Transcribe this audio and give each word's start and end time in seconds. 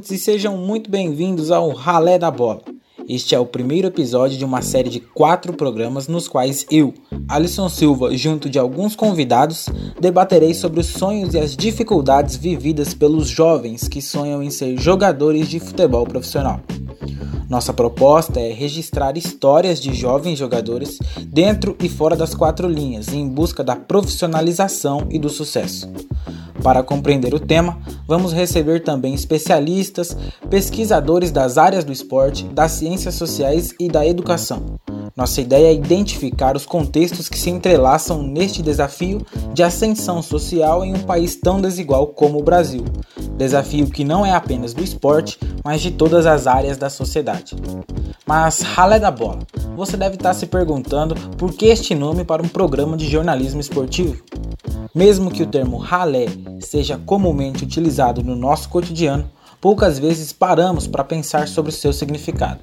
ouvintes, 0.00 0.10
e 0.10 0.18
sejam 0.18 0.56
muito 0.56 0.90
bem-vindos 0.90 1.50
ao 1.50 1.70
Ralé 1.70 2.18
da 2.18 2.30
Bola. 2.30 2.62
Este 3.08 3.34
é 3.34 3.38
o 3.38 3.46
primeiro 3.46 3.88
episódio 3.88 4.38
de 4.38 4.44
uma 4.44 4.62
série 4.62 4.88
de 4.88 5.00
quatro 5.00 5.52
programas 5.52 6.08
nos 6.08 6.26
quais 6.26 6.64
eu, 6.70 6.94
Alisson 7.28 7.68
Silva, 7.68 8.16
junto 8.16 8.48
de 8.48 8.58
alguns 8.58 8.96
convidados, 8.96 9.68
debaterei 10.00 10.54
sobre 10.54 10.80
os 10.80 10.86
sonhos 10.86 11.34
e 11.34 11.38
as 11.38 11.56
dificuldades 11.56 12.36
vividas 12.36 12.94
pelos 12.94 13.28
jovens 13.28 13.88
que 13.88 14.00
sonham 14.00 14.42
em 14.42 14.50
ser 14.50 14.78
jogadores 14.78 15.48
de 15.48 15.60
futebol 15.60 16.06
profissional. 16.06 16.60
Nossa 17.48 17.72
proposta 17.72 18.40
é 18.40 18.52
registrar 18.52 19.18
histórias 19.18 19.80
de 19.80 19.92
jovens 19.92 20.38
jogadores 20.38 20.98
dentro 21.26 21.76
e 21.82 21.88
fora 21.88 22.16
das 22.16 22.34
quatro 22.34 22.68
linhas, 22.68 23.08
em 23.08 23.28
busca 23.28 23.62
da 23.62 23.74
profissionalização 23.74 25.08
e 25.10 25.18
do 25.18 25.28
sucesso. 25.28 25.90
Para 26.62 26.82
compreender 26.82 27.34
o 27.34 27.40
tema, 27.40 27.78
vamos 28.06 28.32
receber 28.32 28.80
também 28.80 29.14
especialistas, 29.14 30.16
pesquisadores 30.48 31.30
das 31.30 31.56
áreas 31.56 31.84
do 31.84 31.92
esporte, 31.92 32.44
das 32.44 32.72
ciências 32.72 33.14
sociais 33.14 33.74
e 33.80 33.88
da 33.88 34.06
educação. 34.06 34.78
Nossa 35.16 35.40
ideia 35.40 35.68
é 35.68 35.74
identificar 35.74 36.56
os 36.56 36.64
contextos 36.64 37.28
que 37.28 37.38
se 37.38 37.50
entrelaçam 37.50 38.22
neste 38.22 38.62
desafio 38.62 39.20
de 39.52 39.62
ascensão 39.62 40.22
social 40.22 40.84
em 40.84 40.94
um 40.94 41.00
país 41.00 41.36
tão 41.36 41.60
desigual 41.60 42.08
como 42.08 42.38
o 42.38 42.42
Brasil. 42.42 42.84
Desafio 43.36 43.90
que 43.90 44.04
não 44.04 44.24
é 44.24 44.32
apenas 44.32 44.72
do 44.72 44.84
esporte, 44.84 45.38
mas 45.64 45.80
de 45.80 45.90
todas 45.90 46.26
as 46.26 46.46
áreas 46.46 46.76
da 46.76 46.88
sociedade. 46.88 47.56
Mas 48.26 48.60
ralé 48.60 49.00
da 49.00 49.10
bola, 49.10 49.40
você 49.76 49.96
deve 49.96 50.14
estar 50.14 50.34
se 50.34 50.46
perguntando 50.46 51.14
por 51.36 51.52
que 51.52 51.66
este 51.66 51.94
nome 51.94 52.24
para 52.24 52.42
um 52.42 52.48
programa 52.48 52.96
de 52.96 53.08
jornalismo 53.08 53.60
esportivo? 53.60 54.22
Mesmo 54.94 55.30
que 55.30 55.42
o 55.42 55.46
termo 55.46 55.76
ralé 55.76 56.26
seja 56.60 56.98
comumente 56.98 57.62
utilizado 57.62 58.24
no 58.24 58.34
nosso 58.34 58.68
cotidiano, 58.68 59.30
poucas 59.60 59.98
vezes 59.98 60.32
paramos 60.32 60.86
para 60.88 61.04
pensar 61.04 61.46
sobre 61.46 61.70
o 61.70 61.74
seu 61.74 61.92
significado. 61.92 62.60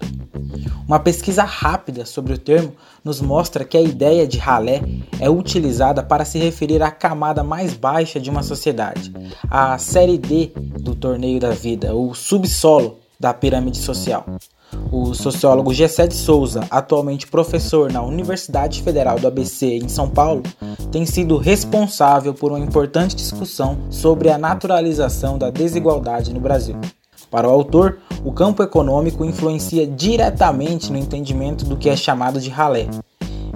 Uma 0.85 0.99
pesquisa 0.99 1.43
rápida 1.43 2.05
sobre 2.05 2.33
o 2.33 2.37
termo 2.37 2.73
nos 3.03 3.21
mostra 3.21 3.63
que 3.63 3.77
a 3.77 3.81
ideia 3.81 4.27
de 4.27 4.37
ralé 4.37 4.81
é 5.19 5.29
utilizada 5.29 6.03
para 6.03 6.25
se 6.25 6.37
referir 6.37 6.81
à 6.81 6.91
camada 6.91 7.43
mais 7.43 7.73
baixa 7.73 8.19
de 8.19 8.29
uma 8.29 8.43
sociedade, 8.43 9.13
a 9.49 9.77
série 9.77 10.17
D 10.17 10.51
do 10.79 10.95
torneio 10.95 11.39
da 11.39 11.51
vida, 11.51 11.95
o 11.95 12.13
subsolo 12.13 12.99
da 13.19 13.33
pirâmide 13.33 13.77
social. 13.77 14.25
O 14.91 15.13
sociólogo 15.13 15.73
Gessé 15.73 16.07
de 16.07 16.13
Souza, 16.13 16.65
atualmente 16.69 17.27
professor 17.27 17.91
na 17.91 18.01
Universidade 18.01 18.81
Federal 18.81 19.19
do 19.19 19.27
ABC 19.27 19.77
em 19.77 19.89
São 19.89 20.09
Paulo, 20.09 20.43
tem 20.91 21.05
sido 21.05 21.37
responsável 21.37 22.33
por 22.33 22.51
uma 22.51 22.59
importante 22.59 23.15
discussão 23.15 23.77
sobre 23.89 24.29
a 24.29 24.37
naturalização 24.37 25.37
da 25.37 25.49
desigualdade 25.49 26.33
no 26.33 26.39
Brasil. 26.39 26.75
Para 27.29 27.47
o 27.47 27.51
autor, 27.51 27.99
o 28.23 28.31
campo 28.31 28.63
econômico 28.63 29.25
influencia 29.25 29.85
diretamente 29.85 30.91
no 30.91 30.97
entendimento 30.97 31.65
do 31.65 31.75
que 31.75 31.89
é 31.89 31.95
chamado 31.95 32.39
de 32.39 32.49
ralé. 32.49 32.87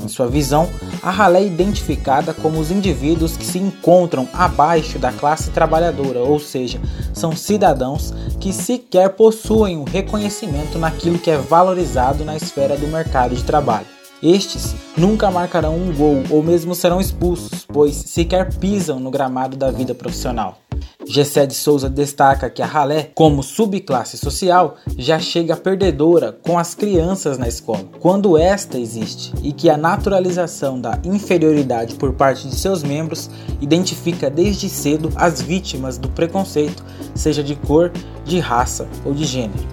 Em 0.03 0.07
sua 0.07 0.27
visão, 0.27 0.67
a 1.01 1.11
ralé 1.11 1.41
é 1.41 1.45
identificada 1.45 2.33
como 2.33 2.59
os 2.59 2.71
indivíduos 2.71 3.37
que 3.37 3.45
se 3.45 3.59
encontram 3.59 4.27
abaixo 4.33 4.97
da 4.97 5.11
classe 5.11 5.51
trabalhadora, 5.51 6.19
ou 6.19 6.39
seja, 6.39 6.79
são 7.13 7.35
cidadãos 7.35 8.13
que 8.39 8.51
sequer 8.51 9.09
possuem 9.09 9.77
o 9.77 9.83
reconhecimento 9.83 10.79
naquilo 10.79 11.19
que 11.19 11.29
é 11.29 11.37
valorizado 11.37 12.25
na 12.25 12.35
esfera 12.35 12.75
do 12.75 12.87
mercado 12.87 13.35
de 13.35 13.43
trabalho. 13.43 14.00
Estes 14.23 14.75
nunca 14.95 15.31
marcarão 15.31 15.75
um 15.75 15.91
gol 15.95 16.23
ou 16.29 16.43
mesmo 16.43 16.75
serão 16.75 17.01
expulsos, 17.01 17.65
pois 17.65 17.95
sequer 17.95 18.53
pisam 18.53 18.99
no 18.99 19.09
gramado 19.09 19.57
da 19.57 19.71
vida 19.71 19.95
profissional. 19.95 20.59
Gessé 21.07 21.47
de 21.47 21.55
Souza 21.55 21.89
destaca 21.89 22.47
que 22.47 22.61
a 22.61 22.65
ralé, 22.65 23.09
como 23.15 23.41
subclasse 23.41 24.17
social, 24.17 24.75
já 24.95 25.17
chega 25.17 25.57
perdedora 25.57 26.31
com 26.31 26.59
as 26.59 26.75
crianças 26.75 27.39
na 27.39 27.47
escola, 27.47 27.83
quando 27.99 28.37
esta 28.37 28.77
existe, 28.77 29.33
e 29.41 29.51
que 29.51 29.69
a 29.69 29.75
naturalização 29.77 30.79
da 30.79 30.99
inferioridade 31.03 31.95
por 31.95 32.13
parte 32.13 32.47
de 32.47 32.55
seus 32.55 32.83
membros 32.83 33.29
identifica 33.59 34.29
desde 34.29 34.69
cedo 34.69 35.11
as 35.15 35.41
vítimas 35.41 35.97
do 35.97 36.09
preconceito, 36.09 36.85
seja 37.15 37.43
de 37.43 37.55
cor, 37.55 37.91
de 38.23 38.39
raça 38.39 38.87
ou 39.03 39.13
de 39.13 39.25
gênero. 39.25 39.67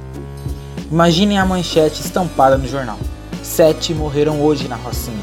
Imaginem 0.90 1.38
a 1.38 1.44
manchete 1.44 2.00
estampada 2.00 2.56
no 2.56 2.66
jornal: 2.66 2.98
Sete 3.42 3.94
morreram 3.94 4.42
hoje 4.42 4.68
na 4.68 4.76
Rocinha. 4.76 5.16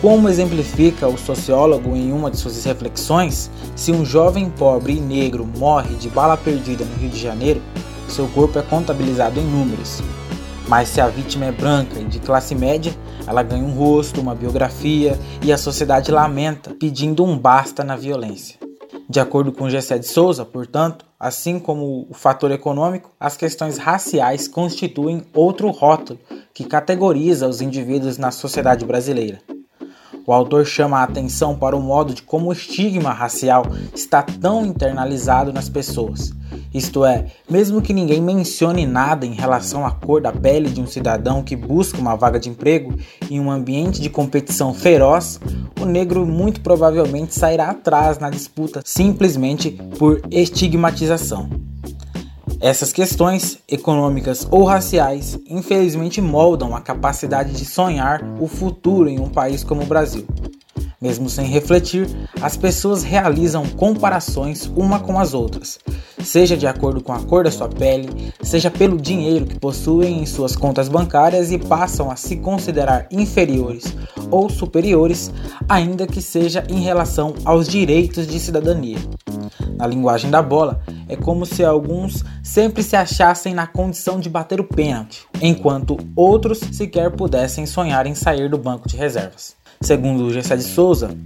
Como 0.00 0.28
exemplifica 0.28 1.06
o 1.06 1.18
sociólogo 1.18 1.94
em 1.94 2.10
uma 2.10 2.30
de 2.30 2.38
suas 2.38 2.64
reflexões, 2.64 3.50
se 3.76 3.92
um 3.92 4.04
jovem 4.04 4.48
pobre 4.48 4.94
e 4.94 5.00
negro 5.00 5.46
morre 5.46 5.94
de 5.94 6.08
bala 6.08 6.36
perdida 6.36 6.84
no 6.84 6.96
Rio 6.96 7.10
de 7.10 7.20
Janeiro, 7.20 7.60
seu 8.08 8.26
corpo 8.28 8.58
é 8.58 8.62
contabilizado 8.62 9.38
em 9.38 9.44
números. 9.44 10.02
Mas 10.66 10.88
se 10.88 11.00
a 11.00 11.08
vítima 11.08 11.46
é 11.46 11.52
branca 11.52 11.98
e 11.98 12.04
de 12.04 12.18
classe 12.18 12.54
média, 12.54 12.94
ela 13.26 13.42
ganha 13.42 13.62
um 13.62 13.72
rosto, 13.72 14.20
uma 14.20 14.34
biografia 14.34 15.18
e 15.42 15.52
a 15.52 15.58
sociedade 15.58 16.10
lamenta, 16.10 16.74
pedindo 16.78 17.24
um 17.24 17.38
basta 17.38 17.84
na 17.84 17.96
violência. 17.96 18.58
De 19.08 19.20
acordo 19.20 19.52
com 19.52 19.68
Gessé 19.68 19.98
de 19.98 20.06
Souza, 20.06 20.44
portanto, 20.44 21.04
assim 21.20 21.60
como 21.60 22.06
o 22.08 22.14
fator 22.14 22.50
econômico, 22.50 23.10
as 23.20 23.36
questões 23.36 23.76
raciais 23.76 24.48
constituem 24.48 25.22
outro 25.34 25.68
rótulo 25.68 26.18
que 26.54 26.64
categoriza 26.64 27.46
os 27.46 27.60
indivíduos 27.60 28.16
na 28.16 28.30
sociedade 28.30 28.86
brasileira. 28.86 29.42
O 30.26 30.32
autor 30.32 30.64
chama 30.64 30.98
a 30.98 31.02
atenção 31.02 31.56
para 31.56 31.76
o 31.76 31.82
modo 31.82 32.14
de 32.14 32.22
como 32.22 32.48
o 32.48 32.52
estigma 32.52 33.12
racial 33.12 33.64
está 33.94 34.22
tão 34.22 34.64
internalizado 34.64 35.52
nas 35.52 35.68
pessoas. 35.68 36.32
Isto 36.72 37.04
é, 37.04 37.26
mesmo 37.48 37.82
que 37.82 37.92
ninguém 37.92 38.20
mencione 38.20 38.86
nada 38.86 39.26
em 39.26 39.34
relação 39.34 39.84
à 39.86 39.90
cor 39.90 40.20
da 40.20 40.32
pele 40.32 40.70
de 40.70 40.80
um 40.80 40.86
cidadão 40.86 41.42
que 41.42 41.56
busca 41.56 41.98
uma 41.98 42.16
vaga 42.16 42.38
de 42.38 42.48
emprego 42.48 42.94
em 43.30 43.40
um 43.40 43.50
ambiente 43.50 44.00
de 44.00 44.10
competição 44.10 44.72
feroz, 44.72 45.40
o 45.80 45.84
negro 45.84 46.26
muito 46.26 46.60
provavelmente 46.60 47.34
sairá 47.34 47.70
atrás 47.70 48.18
na 48.18 48.30
disputa 48.30 48.82
simplesmente 48.84 49.70
por 49.98 50.20
estigmatização. 50.30 51.69
Essas 52.60 52.92
questões, 52.92 53.58
econômicas 53.66 54.46
ou 54.50 54.64
raciais, 54.64 55.38
infelizmente 55.48 56.20
moldam 56.20 56.76
a 56.76 56.80
capacidade 56.82 57.54
de 57.54 57.64
sonhar 57.64 58.22
o 58.38 58.46
futuro 58.46 59.08
em 59.08 59.18
um 59.18 59.30
país 59.30 59.64
como 59.64 59.82
o 59.82 59.86
Brasil. 59.86 60.26
Mesmo 61.00 61.30
sem 61.30 61.46
refletir, 61.46 62.06
as 62.42 62.58
pessoas 62.58 63.02
realizam 63.02 63.64
comparações 63.64 64.70
uma 64.76 65.00
com 65.00 65.18
as 65.18 65.32
outras, 65.32 65.78
seja 66.22 66.58
de 66.58 66.66
acordo 66.66 67.02
com 67.02 67.10
a 67.10 67.20
cor 67.20 67.44
da 67.44 67.50
sua 67.50 67.70
pele, 67.70 68.34
seja 68.42 68.70
pelo 68.70 68.98
dinheiro 68.98 69.46
que 69.46 69.58
possuem 69.58 70.20
em 70.20 70.26
suas 70.26 70.54
contas 70.54 70.90
bancárias 70.90 71.50
e 71.50 71.56
passam 71.56 72.10
a 72.10 72.16
se 72.16 72.36
considerar 72.36 73.08
inferiores 73.10 73.96
ou 74.30 74.50
superiores, 74.50 75.32
ainda 75.66 76.06
que 76.06 76.20
seja 76.20 76.66
em 76.68 76.80
relação 76.80 77.32
aos 77.46 77.66
direitos 77.66 78.26
de 78.26 78.38
cidadania. 78.38 78.98
Na 79.76 79.86
linguagem 79.86 80.30
da 80.30 80.42
bola, 80.42 80.82
é 81.08 81.16
como 81.16 81.46
se 81.46 81.64
alguns 81.64 82.22
sempre 82.42 82.82
se 82.82 82.94
achassem 82.94 83.54
na 83.54 83.66
condição 83.66 84.20
de 84.20 84.28
bater 84.28 84.60
o 84.60 84.64
pênalti, 84.64 85.26
enquanto 85.40 85.96
outros 86.14 86.58
sequer 86.72 87.10
pudessem 87.12 87.64
sonhar 87.64 88.06
em 88.06 88.14
sair 88.14 88.50
do 88.50 88.58
banco 88.58 88.86
de 88.86 88.98
reservas. 88.98 89.59
Segundo 89.82 90.30
Gessé 90.30 90.56
de 90.56 90.62
Souza, 90.62 91.16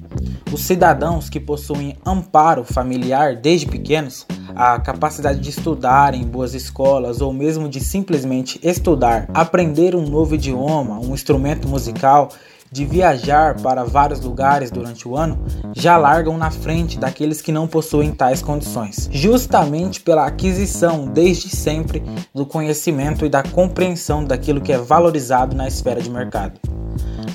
os 0.52 0.60
cidadãos 0.62 1.28
que 1.28 1.40
possuem 1.40 1.96
amparo 2.06 2.62
familiar 2.62 3.34
desde 3.34 3.66
pequenos, 3.66 4.24
a 4.54 4.78
capacidade 4.78 5.40
de 5.40 5.50
estudar 5.50 6.14
em 6.14 6.22
boas 6.22 6.54
escolas 6.54 7.20
ou 7.20 7.32
mesmo 7.32 7.68
de 7.68 7.80
simplesmente 7.80 8.60
estudar, 8.62 9.28
aprender 9.34 9.96
um 9.96 10.08
novo 10.08 10.36
idioma, 10.36 11.00
um 11.00 11.12
instrumento 11.12 11.66
musical, 11.66 12.28
de 12.70 12.84
viajar 12.84 13.60
para 13.60 13.82
vários 13.82 14.20
lugares 14.20 14.70
durante 14.70 15.06
o 15.08 15.16
ano, 15.16 15.44
já 15.74 15.96
largam 15.96 16.38
na 16.38 16.52
frente 16.52 16.96
daqueles 16.96 17.40
que 17.40 17.50
não 17.50 17.66
possuem 17.66 18.12
tais 18.12 18.40
condições, 18.40 19.08
justamente 19.10 20.00
pela 20.00 20.26
aquisição 20.26 21.08
desde 21.08 21.48
sempre 21.48 22.04
do 22.32 22.46
conhecimento 22.46 23.26
e 23.26 23.28
da 23.28 23.42
compreensão 23.42 24.24
daquilo 24.24 24.60
que 24.60 24.72
é 24.72 24.78
valorizado 24.78 25.56
na 25.56 25.66
esfera 25.66 26.00
de 26.00 26.08
mercado. 26.08 26.60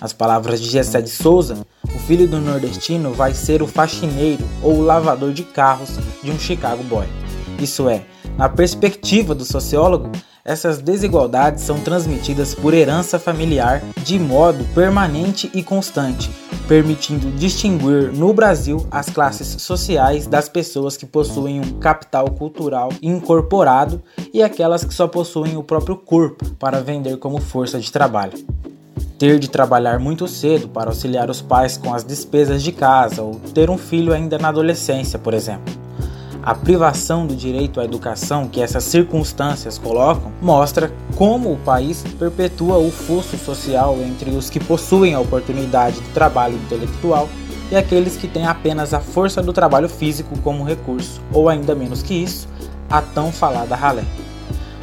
As 0.02 0.14
palavras 0.14 0.62
de 0.62 0.70
Gessé 0.70 1.02
de 1.02 1.10
Souza, 1.10 1.58
o 1.84 2.00
filho 2.00 2.28
do 2.28 2.40
nordestino 2.40 3.12
vai 3.12 3.34
ser 3.34 3.62
o 3.62 3.68
faxineiro 3.68 4.44
ou 4.64 4.76
o 4.76 4.82
lavador 4.82 5.34
de 5.34 5.44
carros 5.44 5.98
de 6.24 6.32
um 6.32 6.40
Chicago 6.40 6.84
Boy. 6.84 7.06
Isso 7.60 7.90
é, 7.90 8.04
na 8.38 8.48
perspectiva 8.48 9.36
do 9.36 9.44
sociólogo, 9.44 10.10
essas 10.46 10.80
desigualdades 10.80 11.64
são 11.64 11.80
transmitidas 11.82 12.56
por 12.56 12.74
herança 12.74 13.20
familiar 13.20 13.84
de 14.04 14.18
modo 14.18 14.64
permanente 14.74 15.52
e 15.54 15.62
constante, 15.62 16.32
permitindo 16.66 17.30
distinguir 17.32 18.14
no 18.14 18.34
Brasil 18.34 18.88
as 18.90 19.10
classes 19.10 19.62
sociais 19.62 20.26
das 20.26 20.48
pessoas 20.48 20.96
que 20.96 21.06
possuem 21.06 21.60
um 21.60 21.74
capital 21.80 22.32
cultural 22.32 22.90
incorporado 23.02 24.02
e 24.34 24.42
aquelas 24.42 24.86
que 24.86 24.94
só 24.94 25.08
possuem 25.08 25.58
o 25.58 25.64
próprio 25.64 25.98
corpo 25.98 26.50
para 26.52 26.82
vender 26.82 27.18
como 27.18 27.42
força 27.42 27.78
de 27.78 27.92
trabalho 27.92 28.59
ter 29.20 29.38
de 29.38 29.50
trabalhar 29.50 30.00
muito 30.00 30.26
cedo 30.30 30.70
para 30.70 30.90
auxiliar 30.90 31.30
os 31.30 31.42
pais 31.42 31.78
com 31.78 31.94
as 31.94 32.06
despesas 32.06 32.64
de 32.64 32.72
casa 32.72 33.22
ou 33.22 33.36
ter 33.54 33.70
um 33.70 33.78
filho 33.78 34.14
ainda 34.14 34.38
na 34.40 34.48
adolescência, 34.48 35.20
por 35.20 35.34
exemplo. 35.34 35.74
A 36.42 36.56
privação 36.56 37.28
do 37.28 37.36
direito 37.36 37.82
à 37.82 37.84
educação 37.84 38.48
que 38.48 38.62
essas 38.62 38.86
circunstâncias 38.86 39.78
colocam 39.78 40.32
mostra 40.42 40.90
como 41.18 41.52
o 41.52 41.58
país 41.58 42.02
perpetua 42.18 42.78
o 42.78 42.90
fosso 42.90 43.38
social 43.38 43.98
entre 44.00 44.32
os 44.32 44.50
que 44.50 44.60
possuem 44.60 45.14
a 45.14 45.20
oportunidade 45.20 46.00
do 46.00 46.14
trabalho 46.14 46.56
intelectual 46.56 47.28
e 47.70 47.76
aqueles 47.76 48.16
que 48.16 48.28
têm 48.28 48.48
apenas 48.48 48.94
a 48.94 49.02
força 49.02 49.44
do 49.44 49.52
trabalho 49.52 49.90
físico 49.90 50.40
como 50.40 50.64
recurso, 50.64 51.22
ou 51.34 51.50
ainda 51.50 51.76
menos 51.76 52.02
que 52.02 52.14
isso, 52.14 52.48
a 52.90 53.02
tão 53.02 53.34
falada 53.34 53.76
ralé. 53.76 54.06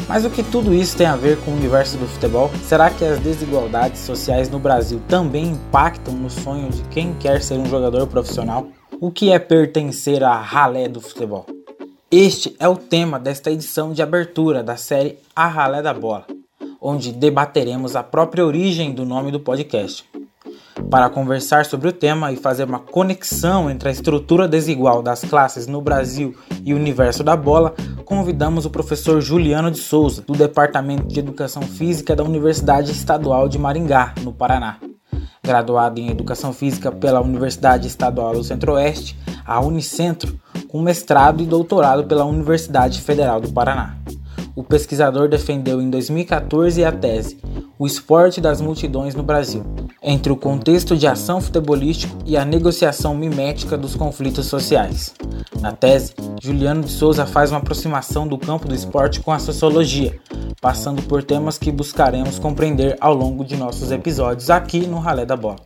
Mas 0.08 0.24
o 0.24 0.30
que 0.30 0.42
tudo 0.42 0.72
isso 0.72 0.96
tem 0.96 1.06
a 1.06 1.16
ver 1.16 1.36
com 1.40 1.50
o 1.50 1.54
universo 1.56 1.98
do 1.98 2.06
futebol? 2.06 2.48
Será 2.62 2.90
que 2.90 3.04
as 3.04 3.18
desigualdades 3.18 4.00
sociais 4.02 4.48
no 4.48 4.58
Brasil 4.58 5.00
também 5.08 5.48
impactam 5.48 6.14
no 6.14 6.30
sonho 6.30 6.70
de 6.70 6.82
quem 6.84 7.12
quer 7.14 7.42
ser 7.42 7.54
um 7.54 7.66
jogador 7.66 8.06
profissional? 8.06 8.68
O 9.00 9.10
que 9.10 9.32
é 9.32 9.38
pertencer 9.38 10.22
à 10.22 10.40
ralé 10.40 10.88
do 10.88 11.00
futebol? 11.00 11.44
Este 12.08 12.54
é 12.60 12.68
o 12.68 12.76
tema 12.76 13.18
desta 13.18 13.50
edição 13.50 13.92
de 13.92 14.00
abertura 14.00 14.62
da 14.62 14.76
série 14.76 15.18
A 15.34 15.48
Ralé 15.48 15.82
da 15.82 15.92
Bola, 15.92 16.24
onde 16.80 17.10
debateremos 17.10 17.96
a 17.96 18.02
própria 18.04 18.46
origem 18.46 18.92
do 18.92 19.04
nome 19.04 19.32
do 19.32 19.40
podcast. 19.40 20.04
Para 20.88 21.10
conversar 21.10 21.66
sobre 21.66 21.88
o 21.88 21.92
tema 21.92 22.30
e 22.30 22.36
fazer 22.36 22.64
uma 22.64 22.78
conexão 22.78 23.68
entre 23.68 23.88
a 23.88 23.92
estrutura 23.92 24.46
desigual 24.46 25.02
das 25.02 25.22
classes 25.22 25.66
no 25.66 25.80
Brasil 25.80 26.36
e 26.64 26.72
o 26.72 26.76
universo 26.76 27.24
da 27.24 27.36
bola, 27.36 27.74
convidamos 28.06 28.64
o 28.64 28.70
professor 28.70 29.20
Juliano 29.20 29.68
de 29.68 29.78
Souza, 29.78 30.22
do 30.22 30.32
Departamento 30.32 31.08
de 31.08 31.18
Educação 31.18 31.60
Física 31.62 32.14
da 32.14 32.22
Universidade 32.22 32.92
Estadual 32.92 33.48
de 33.48 33.58
Maringá, 33.58 34.14
no 34.22 34.32
Paraná. 34.32 34.78
Graduado 35.42 35.98
em 35.98 36.08
Educação 36.08 36.52
Física 36.52 36.92
pela 36.92 37.20
Universidade 37.20 37.88
Estadual 37.88 38.34
do 38.34 38.44
Centro-Oeste, 38.44 39.18
a 39.44 39.60
Unicentro, 39.60 40.38
com 40.68 40.80
mestrado 40.80 41.42
e 41.42 41.46
doutorado 41.46 42.04
pela 42.04 42.24
Universidade 42.24 43.00
Federal 43.00 43.40
do 43.40 43.52
Paraná. 43.52 43.96
O 44.56 44.64
pesquisador 44.64 45.28
defendeu 45.28 45.82
em 45.82 45.90
2014 45.90 46.82
a 46.82 46.90
tese 46.90 47.38
O 47.78 47.86
Esporte 47.86 48.40
das 48.40 48.58
Multidões 48.58 49.14
no 49.14 49.22
Brasil, 49.22 49.62
entre 50.02 50.32
o 50.32 50.36
contexto 50.36 50.96
de 50.96 51.06
ação 51.06 51.42
futebolístico 51.42 52.16
e 52.24 52.38
a 52.38 52.44
negociação 52.44 53.14
mimética 53.14 53.76
dos 53.76 53.94
conflitos 53.94 54.46
sociais. 54.46 55.14
Na 55.60 55.72
tese, 55.72 56.14
Juliano 56.42 56.80
de 56.80 56.90
Souza 56.90 57.26
faz 57.26 57.50
uma 57.50 57.58
aproximação 57.58 58.26
do 58.26 58.38
campo 58.38 58.66
do 58.66 58.74
esporte 58.74 59.20
com 59.20 59.30
a 59.30 59.38
sociologia, 59.38 60.18
passando 60.58 61.02
por 61.02 61.22
temas 61.22 61.58
que 61.58 61.70
buscaremos 61.70 62.38
compreender 62.38 62.96
ao 62.98 63.12
longo 63.12 63.44
de 63.44 63.56
nossos 63.56 63.90
episódios 63.90 64.48
aqui 64.48 64.86
no 64.86 64.98
Ralé 64.98 65.26
da 65.26 65.36
Bola. 65.36 65.56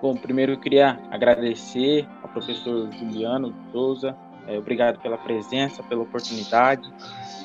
Bom, 0.00 0.16
primeiro 0.16 0.52
eu 0.52 0.60
queria 0.60 0.98
agradecer 1.10 2.06
ao 2.22 2.28
professor 2.28 2.92
Juliano 2.92 3.54
Souza, 3.72 4.14
é, 4.46 4.58
obrigado 4.58 5.00
pela 5.00 5.16
presença, 5.16 5.82
pela 5.82 6.02
oportunidade. 6.02 6.92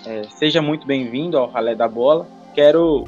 É, 0.05 0.23
seja 0.23 0.61
muito 0.61 0.85
bem-vindo 0.85 1.37
ao 1.37 1.49
Ralé 1.49 1.73
da 1.73 1.87
Bola. 1.87 2.27
Quero 2.53 3.05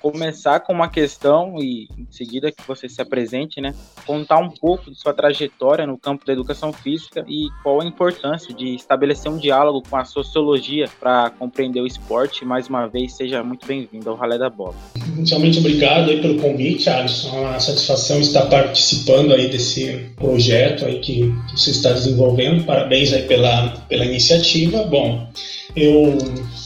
começar 0.00 0.60
com 0.60 0.72
uma 0.72 0.88
questão 0.88 1.56
e 1.58 1.88
em 1.98 2.06
seguida 2.10 2.52
que 2.52 2.62
você 2.66 2.88
se 2.88 3.00
apresente, 3.00 3.60
né? 3.60 3.74
Contar 4.06 4.38
um 4.38 4.50
pouco 4.50 4.90
de 4.90 4.98
sua 4.98 5.12
trajetória 5.12 5.86
no 5.86 5.98
campo 5.98 6.24
da 6.24 6.32
educação 6.32 6.72
física 6.72 7.24
e 7.28 7.48
qual 7.62 7.80
a 7.80 7.84
importância 7.84 8.54
de 8.54 8.74
estabelecer 8.74 9.30
um 9.30 9.38
diálogo 9.38 9.82
com 9.88 9.96
a 9.96 10.04
sociologia 10.04 10.88
para 11.00 11.30
compreender 11.30 11.80
o 11.80 11.86
esporte. 11.86 12.44
Mais 12.44 12.68
uma 12.68 12.86
vez, 12.86 13.14
seja 13.14 13.42
muito 13.42 13.66
bem-vindo 13.66 14.08
ao 14.08 14.16
Ralé 14.16 14.38
da 14.38 14.50
Bola. 14.50 14.74
Inicialmente, 15.16 15.58
obrigado 15.58 16.10
aí 16.10 16.20
pelo 16.20 16.40
convite, 16.40 16.88
Alisson. 16.88 17.36
É 17.36 17.40
uma 17.40 17.60
satisfação 17.60 18.20
estar 18.20 18.46
participando 18.46 19.32
aí 19.32 19.48
desse 19.48 20.10
projeto 20.16 20.84
aí 20.84 21.00
que 21.00 21.34
você 21.54 21.70
está 21.70 21.92
desenvolvendo. 21.92 22.64
Parabéns 22.64 23.12
aí 23.12 23.22
pela, 23.22 23.70
pela 23.88 24.04
iniciativa. 24.04 24.84
Bom, 24.84 25.28
eu, 25.76 26.18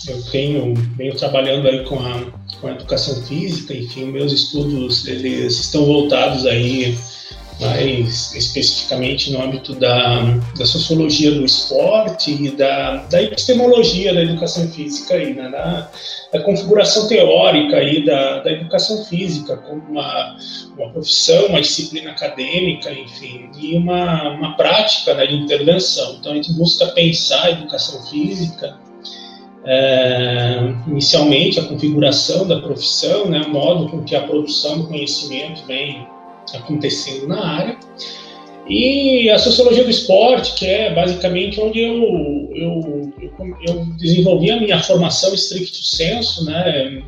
eu 0.09 0.23
tenho, 0.31 0.75
venho 0.97 1.15
trabalhando 1.17 1.69
aí 1.69 1.85
com 1.85 1.99
a, 1.99 2.25
com 2.61 2.69
a 2.69 2.73
educação 2.73 3.22
física, 3.23 3.75
enfim, 3.75 4.07
meus 4.07 4.33
estudos 4.33 5.07
eles 5.07 5.59
estão 5.59 5.85
voltados 5.85 6.47
aí 6.47 6.97
mais 7.61 8.35
especificamente 8.35 9.31
no 9.31 9.43
âmbito 9.43 9.75
da, 9.75 10.23
da 10.57 10.67
sociologia 10.67 11.31
do 11.31 11.45
esporte 11.45 12.33
e 12.33 12.51
da, 12.51 12.97
da 13.05 13.23
epistemologia 13.23 14.13
da 14.13 14.23
educação 14.23 14.69
física 14.69 15.15
aí, 15.15 15.33
né, 15.33 15.49
da, 15.49 15.89
da 16.33 16.41
configuração 16.43 17.07
teórica 17.07 17.77
aí 17.77 18.05
da, 18.05 18.41
da 18.41 18.51
educação 18.51 19.05
física 19.05 19.57
como 19.57 19.83
uma, 19.91 20.37
uma 20.77 20.91
profissão, 20.91 21.47
uma 21.47 21.61
disciplina 21.61 22.11
acadêmica, 22.11 22.93
enfim, 22.93 23.51
e 23.57 23.77
uma, 23.77 24.31
uma 24.31 24.57
prática 24.57 25.15
né, 25.15 25.27
de 25.27 25.37
intervenção. 25.37 26.17
Então 26.19 26.33
a 26.33 26.35
gente 26.35 26.53
busca 26.53 26.87
pensar 26.89 27.45
a 27.45 27.51
educação 27.53 28.05
física 28.07 28.77
é, 29.65 30.75
inicialmente 30.87 31.61
a 31.61 31.65
configuração 31.65 32.47
da 32.47 32.61
profissão, 32.61 33.27
né, 33.27 33.43
o 33.47 33.51
modo 33.51 33.89
com 33.89 34.03
que 34.03 34.15
a 34.15 34.23
produção 34.23 34.79
do 34.79 34.89
conhecimento 34.89 35.65
vem 35.67 36.07
acontecendo 36.55 37.29
na 37.29 37.45
área, 37.45 37.79
e 38.69 39.29
a 39.31 39.39
sociologia 39.39 39.85
do 39.85 39.91
esporte, 39.91 40.55
que 40.55 40.67
é 40.67 40.95
basicamente 40.95 41.61
onde 41.61 41.81
eu, 41.81 42.51
eu, 42.55 43.13
eu, 43.21 43.57
eu 43.67 43.85
desenvolvi 43.97 44.51
a 44.51 44.61
minha 44.61 44.81
formação 44.81 45.35
estricto 45.35 45.85
senso, 45.85 46.45
né, 46.45 47.03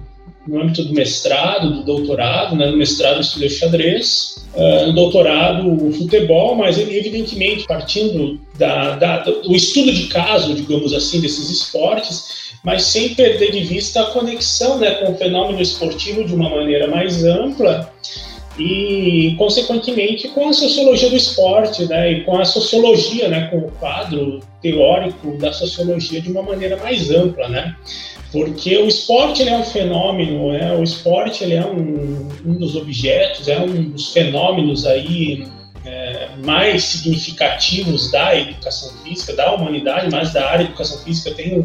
no 0.46 0.60
âmbito 0.60 0.84
do 0.84 0.92
mestrado, 0.92 1.72
do 1.72 1.82
doutorado, 1.84 2.54
né, 2.54 2.66
no 2.66 2.76
mestrado 2.76 3.16
eu 3.16 3.20
estudei 3.20 3.48
xadrez, 3.48 4.44
uh, 4.54 4.86
no 4.86 4.92
doutorado 4.92 5.86
o 5.86 5.92
futebol, 5.92 6.54
mas 6.54 6.78
evidentemente 6.78 7.66
partindo 7.66 8.38
da, 8.58 8.96
da, 8.96 9.18
do 9.18 9.54
estudo 9.54 9.92
de 9.92 10.08
caso, 10.08 10.54
digamos 10.54 10.92
assim, 10.92 11.20
desses 11.20 11.50
esportes, 11.50 12.54
mas 12.62 12.84
sem 12.84 13.14
perder 13.14 13.52
de 13.52 13.60
vista 13.60 14.02
a 14.02 14.06
conexão 14.06 14.78
né, 14.78 14.92
com 14.92 15.12
o 15.12 15.16
fenômeno 15.16 15.60
esportivo 15.60 16.24
de 16.24 16.34
uma 16.34 16.48
maneira 16.48 16.86
mais 16.88 17.24
ampla 17.24 17.92
e, 18.58 19.34
consequentemente, 19.36 20.28
com 20.28 20.48
a 20.48 20.52
sociologia 20.52 21.10
do 21.10 21.16
esporte, 21.16 21.86
né, 21.86 22.12
e 22.12 22.24
com 22.24 22.38
a 22.38 22.44
sociologia, 22.44 23.28
né, 23.28 23.48
com 23.48 23.58
o 23.58 23.70
quadro 23.72 24.40
teórico 24.62 25.36
da 25.38 25.52
sociologia 25.52 26.20
de 26.20 26.30
uma 26.30 26.42
maneira 26.42 26.76
mais 26.76 27.10
ampla, 27.10 27.48
né, 27.48 27.74
porque 28.30 28.76
o 28.78 28.86
esporte 28.86 29.46
é 29.48 29.56
um 29.56 29.64
fenômeno, 29.64 30.52
né, 30.52 30.76
o 30.76 30.82
esporte 30.82 31.44
ele 31.44 31.54
é 31.54 31.66
um, 31.66 32.28
um 32.44 32.54
dos 32.54 32.76
objetos, 32.76 33.48
é 33.48 33.58
um 33.58 33.90
dos 33.90 34.12
fenômenos 34.12 34.86
aí 34.86 35.46
é, 35.84 36.30
mais 36.44 36.84
significativos 36.84 38.10
da 38.10 38.38
educação 38.38 38.90
física, 39.02 39.34
da 39.34 39.54
humanidade, 39.54 40.10
mas 40.10 40.32
da 40.32 40.48
área 40.48 40.64
de 40.64 40.70
educação 40.70 40.98
física 40.98 41.32
tem 41.32 41.60
um, 41.60 41.64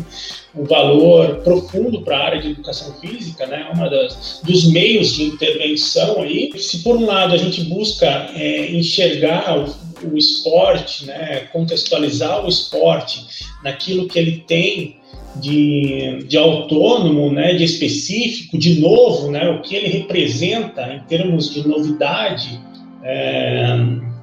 um 0.62 0.66
valor 0.66 1.38
profundo 1.38 2.02
para 2.02 2.18
a 2.18 2.26
área 2.26 2.42
de 2.42 2.50
educação 2.50 2.94
física, 3.00 3.46
né? 3.46 3.70
Uma 3.74 3.90
das 3.90 4.42
dos 4.44 4.72
meios 4.72 5.14
de 5.16 5.24
intervenção 5.24 6.22
aí. 6.22 6.52
Se 6.58 6.84
por 6.84 6.98
um 6.98 7.06
lado 7.06 7.34
a 7.34 7.38
gente 7.38 7.64
busca 7.64 8.30
é, 8.36 8.72
enxergar 8.72 9.58
o, 9.58 10.10
o 10.12 10.18
esporte, 10.18 11.06
né? 11.06 11.48
Contextualizar 11.54 12.46
o 12.46 12.50
esporte 12.50 13.26
naquilo 13.64 14.08
que 14.08 14.20
ele 14.20 14.44
tem 14.46 15.00
de, 15.36 16.26
de 16.28 16.38
autônomo, 16.38 17.32
né, 17.32 17.54
de 17.54 17.64
específico, 17.64 18.58
de 18.58 18.80
novo, 18.80 19.30
né, 19.30 19.48
o 19.50 19.62
que 19.62 19.76
ele 19.76 19.88
representa 19.88 20.94
em 20.94 21.00
termos 21.02 21.54
de 21.54 21.66
novidade 21.68 22.60
é, 23.04 23.78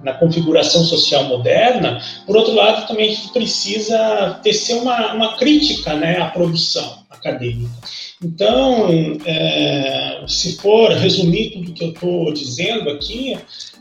na 0.06 0.14
configuração 0.14 0.84
social 0.84 1.25
moderna, 1.25 2.00
por 2.25 2.36
outro 2.36 2.54
lado, 2.54 2.86
também 2.86 3.10
a 3.10 3.14
gente 3.14 3.32
precisa 3.32 4.38
tecer 4.40 4.76
uma, 4.76 5.12
uma 5.12 5.36
crítica 5.36 5.94
né, 5.94 6.20
à 6.20 6.26
produção 6.26 7.04
acadêmica. 7.26 7.71
Então, 8.23 8.88
é, 9.25 10.25
se 10.26 10.56
for 10.56 10.90
resumir 10.92 11.50
tudo 11.50 11.73
que 11.73 11.85
eu 11.85 11.90
estou 11.90 12.33
dizendo 12.33 12.90
aqui, 12.90 13.37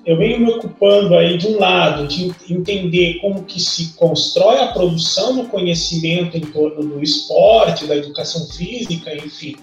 eu 0.05 0.17
venho 0.17 0.39
me 0.39 0.51
ocupando 0.51 1.15
aí 1.15 1.37
de 1.37 1.47
um 1.47 1.57
lado 1.57 2.07
de 2.07 2.31
entender 2.49 3.15
como 3.15 3.43
que 3.43 3.59
se 3.59 3.93
constrói 3.95 4.59
a 4.59 4.67
produção 4.67 5.35
do 5.35 5.45
conhecimento 5.45 6.37
em 6.37 6.41
torno 6.41 6.83
do 6.83 7.01
esporte, 7.01 7.87
da 7.87 7.95
educação 7.95 8.45
física, 8.49 9.15
enfim, 9.15 9.55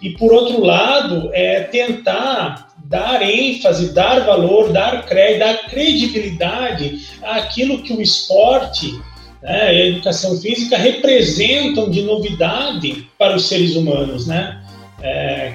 e 0.00 0.10
por 0.10 0.32
outro 0.32 0.64
lado 0.64 1.30
é 1.32 1.62
tentar 1.64 2.68
dar 2.84 3.22
ênfase, 3.22 3.92
dar 3.92 4.24
valor, 4.24 4.72
dar 4.72 5.04
crédito, 5.04 5.40
dar 5.40 5.68
credibilidade 5.68 7.06
àquilo 7.22 7.82
que 7.82 7.92
o 7.92 8.00
esporte 8.00 8.98
né, 9.42 9.74
e 9.74 9.82
a 9.82 9.86
educação 9.86 10.36
física 10.40 10.76
representam 10.76 11.90
de 11.90 12.02
novidade 12.02 13.06
para 13.18 13.36
os 13.36 13.46
seres 13.46 13.76
humanos, 13.76 14.26
né? 14.26 14.60
É, 15.00 15.52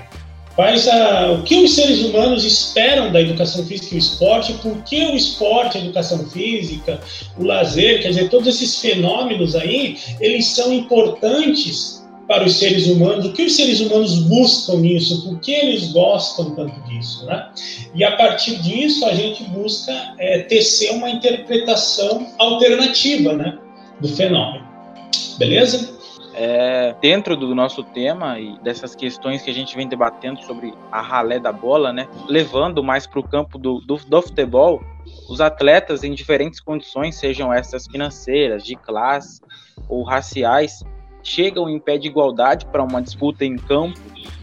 quais 0.56 0.88
a, 0.88 1.32
o 1.32 1.44
que 1.44 1.56
os 1.56 1.76
seres 1.76 2.02
humanos 2.02 2.46
esperam 2.46 3.12
da 3.12 3.20
educação 3.20 3.66
física 3.66 3.96
e 3.96 3.98
o 3.98 4.00
esporte, 4.00 4.54
por 4.54 4.76
que 4.84 5.04
o 5.06 5.16
esporte, 5.16 5.78
a 5.78 5.82
educação 5.82 6.26
física, 6.30 7.00
o 7.38 7.44
lazer, 7.44 8.02
quer 8.02 8.10
dizer, 8.10 8.30
todos 8.30 8.48
esses 8.48 8.80
fenômenos 8.80 9.56
aí, 9.56 9.98
eles 10.22 10.48
são 10.48 10.72
importantes 10.72 12.04
para 12.28 12.46
os 12.46 12.58
seres 12.58 12.88
humanos, 12.88 13.26
o 13.26 13.34
que 13.34 13.44
os 13.44 13.56
seres 13.56 13.82
humanos 13.82 14.20
buscam 14.24 14.78
nisso, 14.78 15.24
por 15.28 15.40
que 15.40 15.52
eles 15.52 15.92
gostam 15.92 16.52
tanto 16.52 16.80
disso, 16.88 17.26
né? 17.26 17.50
E 17.94 18.04
a 18.04 18.16
partir 18.16 18.62
disso 18.62 19.06
a 19.06 19.14
gente 19.14 19.44
busca 19.44 19.92
é, 20.18 20.40
tecer 20.40 20.92
uma 20.92 21.10
interpretação 21.10 22.28
alternativa, 22.38 23.34
né, 23.34 23.58
do 24.04 24.10
fenômeno. 24.10 24.66
Beleza? 25.38 25.98
É, 26.36 26.94
dentro 27.00 27.38
do 27.38 27.56
nosso 27.56 27.84
tema 27.84 28.40
e 28.40 28.58
dessas 28.60 28.96
questões 28.96 29.42
que 29.42 29.50
a 29.50 29.54
gente 29.54 29.76
vem 29.76 29.88
debatendo 29.88 30.44
sobre 30.44 30.74
a 30.92 31.02
ralé 31.02 31.40
da 31.40 31.52
bola, 31.52 31.94
né, 31.94 32.08
levando 32.28 32.84
mais 32.84 33.08
para 33.08 33.20
o 33.20 33.24
campo 33.24 33.58
do, 33.58 33.80
do, 33.80 33.96
do 33.96 34.22
futebol, 34.22 34.84
os 35.30 35.40
atletas 35.40 36.04
em 36.04 36.14
diferentes 36.14 36.60
condições, 36.60 37.16
sejam 37.16 37.54
essas 37.54 37.88
financeiras, 37.88 38.64
de 38.64 38.76
classe 38.76 39.42
ou 39.88 40.04
raciais, 40.04 40.84
chegam 41.22 41.70
em 41.70 41.80
pé 41.80 41.98
de 41.98 42.08
igualdade 42.08 42.66
para 42.66 42.84
uma 42.84 43.02
disputa 43.02 43.46
em 43.46 43.56
campo, 43.56 44.00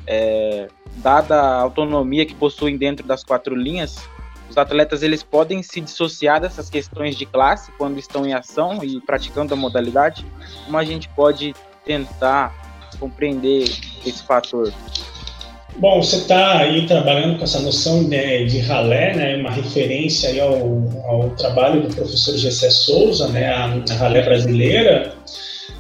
é, 0.07 0.69
dada 0.97 1.41
a 1.41 1.61
autonomia 1.61 2.25
que 2.25 2.35
possuem 2.35 2.79
dentro 2.79 3.07
das 3.07 3.25
quatro 3.25 3.55
linhas, 3.55 4.09
os 4.51 4.59
atletas 4.59 5.03
eles 5.03 5.23
podem 5.23 5.63
se 5.63 5.81
dissociar 5.81 6.41
dessas 6.41 6.69
questões 6.69 7.17
de 7.17 7.25
classe 7.25 7.71
quando 7.79 7.99
estão 7.99 8.27
em 8.27 8.35
ação 8.35 8.83
e 8.83 9.01
praticando 9.01 9.55
a 9.55 9.57
modalidade. 9.57 10.27
Como 10.65 10.77
a 10.77 10.85
gente 10.85 11.09
pode 11.11 11.55
tentar 11.85 12.53
compreender 12.99 13.65
esse 14.05 14.23
fator? 14.25 14.73
Bom, 15.77 16.03
você 16.03 16.17
está 16.17 16.59
aí 16.59 16.85
trabalhando 16.87 17.39
com 17.39 17.45
essa 17.45 17.61
noção 17.61 18.05
de 18.05 18.59
ralé, 18.59 19.15
né, 19.15 19.37
uma 19.37 19.51
referência 19.51 20.29
aí 20.29 20.41
ao, 20.41 20.53
ao 21.07 21.31
trabalho 21.31 21.83
do 21.83 21.95
professor 21.95 22.37
Gessé 22.37 22.71
Souza, 22.71 23.29
né, 23.29 23.49
a, 23.55 23.67
a 23.67 23.95
ralé 23.95 24.23
brasileira. 24.23 25.15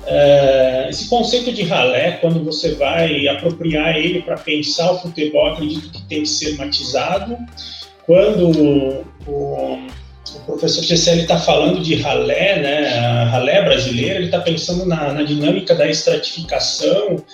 Uh, 0.03 0.89
esse 0.89 1.09
conceito 1.09 1.53
de 1.53 1.65
ralé, 1.65 2.13
quando 2.21 2.43
você 2.45 2.75
vai 2.75 3.29
apropriar 3.29 3.97
ele 3.97 4.23
para 4.23 4.37
pensar 4.37 4.93
o 4.93 4.99
futebol, 5.01 5.53
acredito 5.53 5.91
que 5.91 6.03
tem 6.05 6.23
que 6.23 6.29
ser 6.29 6.57
matizado. 6.57 7.37
Quando 8.11 8.51
o, 8.51 9.05
o, 9.29 9.87
o 10.35 10.41
professor 10.45 10.83
Gessé 10.83 11.15
está 11.15 11.39
falando 11.39 11.81
de 11.81 11.95
ralé, 11.95 12.61
né, 12.61 12.99
a 12.99 13.25
ralé 13.27 13.63
brasileira, 13.63 14.17
ele 14.17 14.25
está 14.25 14.41
pensando 14.41 14.85
na, 14.85 15.13
na, 15.13 15.23
dinâmica 15.23 15.77
da 15.77 15.89
estratificação 15.89 17.25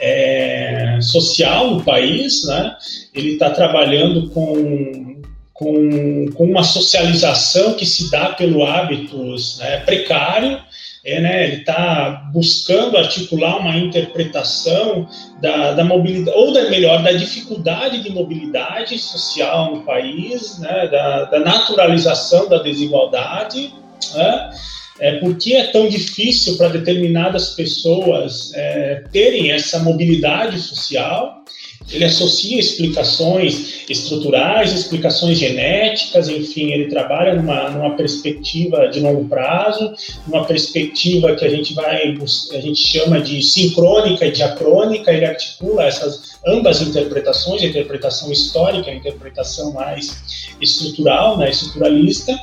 é, 0.00 0.98
social 1.00 1.70
no 1.70 1.84
país, 1.84 2.44
né? 2.48 2.74
ele 3.14 3.34
está 3.34 3.50
trabalhando 3.50 4.28
com 4.30 5.22
com, 5.52 6.26
com 6.34 6.44
uma 6.46 6.64
socialização 6.64 7.74
que 7.74 7.86
se 7.86 8.10
dá 8.10 8.30
pelo 8.30 8.66
hábitos 8.66 9.58
né, 9.60 9.76
precário, 9.86 10.58
é, 11.04 11.20
né, 11.20 11.44
ele 11.46 11.56
está 11.56 12.30
buscando 12.32 12.96
articular 12.96 13.58
uma 13.58 13.76
interpretação 13.76 15.06
da, 15.40 15.72
da 15.72 15.84
mobilidade, 15.84 16.36
ou 16.36 16.52
da, 16.52 16.70
melhor, 16.70 17.02
da 17.02 17.12
dificuldade 17.12 18.02
de 18.02 18.10
mobilidade 18.10 18.98
social 18.98 19.74
no 19.74 19.82
país, 19.82 20.58
né, 20.58 20.88
da, 20.88 21.24
da 21.24 21.40
naturalização 21.40 22.48
da 22.48 22.62
desigualdade, 22.62 23.74
né, 24.14 24.50
é, 24.98 25.18
por 25.18 25.36
que 25.36 25.54
é 25.54 25.64
tão 25.66 25.88
difícil 25.88 26.56
para 26.56 26.68
determinadas 26.68 27.50
pessoas 27.50 28.52
é, 28.54 29.04
terem 29.12 29.50
essa 29.50 29.80
mobilidade 29.80 30.58
social, 30.58 31.44
ele 31.92 32.04
associa 32.04 32.58
explicações 32.58 33.84
estruturais, 33.88 34.72
explicações 34.72 35.38
genéticas, 35.38 36.28
enfim, 36.28 36.72
ele 36.72 36.86
trabalha 36.86 37.34
numa, 37.34 37.70
numa 37.70 37.90
perspectiva 37.90 38.88
de 38.88 39.00
longo 39.00 39.28
prazo, 39.28 39.92
numa 40.26 40.44
perspectiva 40.44 41.34
que 41.34 41.44
a 41.44 41.48
gente 41.48 41.74
vai, 41.74 42.16
a 42.52 42.60
gente 42.60 42.80
chama 42.80 43.20
de 43.20 43.42
sincrônica 43.42 44.24
e 44.26 44.30
diacrônica, 44.30 45.12
ele 45.12 45.26
articula 45.26 45.84
essas 45.84 46.34
ambas 46.46 46.80
interpretações, 46.80 47.62
a 47.62 47.66
interpretação 47.66 48.32
histórica, 48.32 48.90
a 48.90 48.94
interpretação 48.94 49.72
mais 49.72 50.48
estrutural, 50.60 51.38
né, 51.38 51.50
estruturalista, 51.50 52.38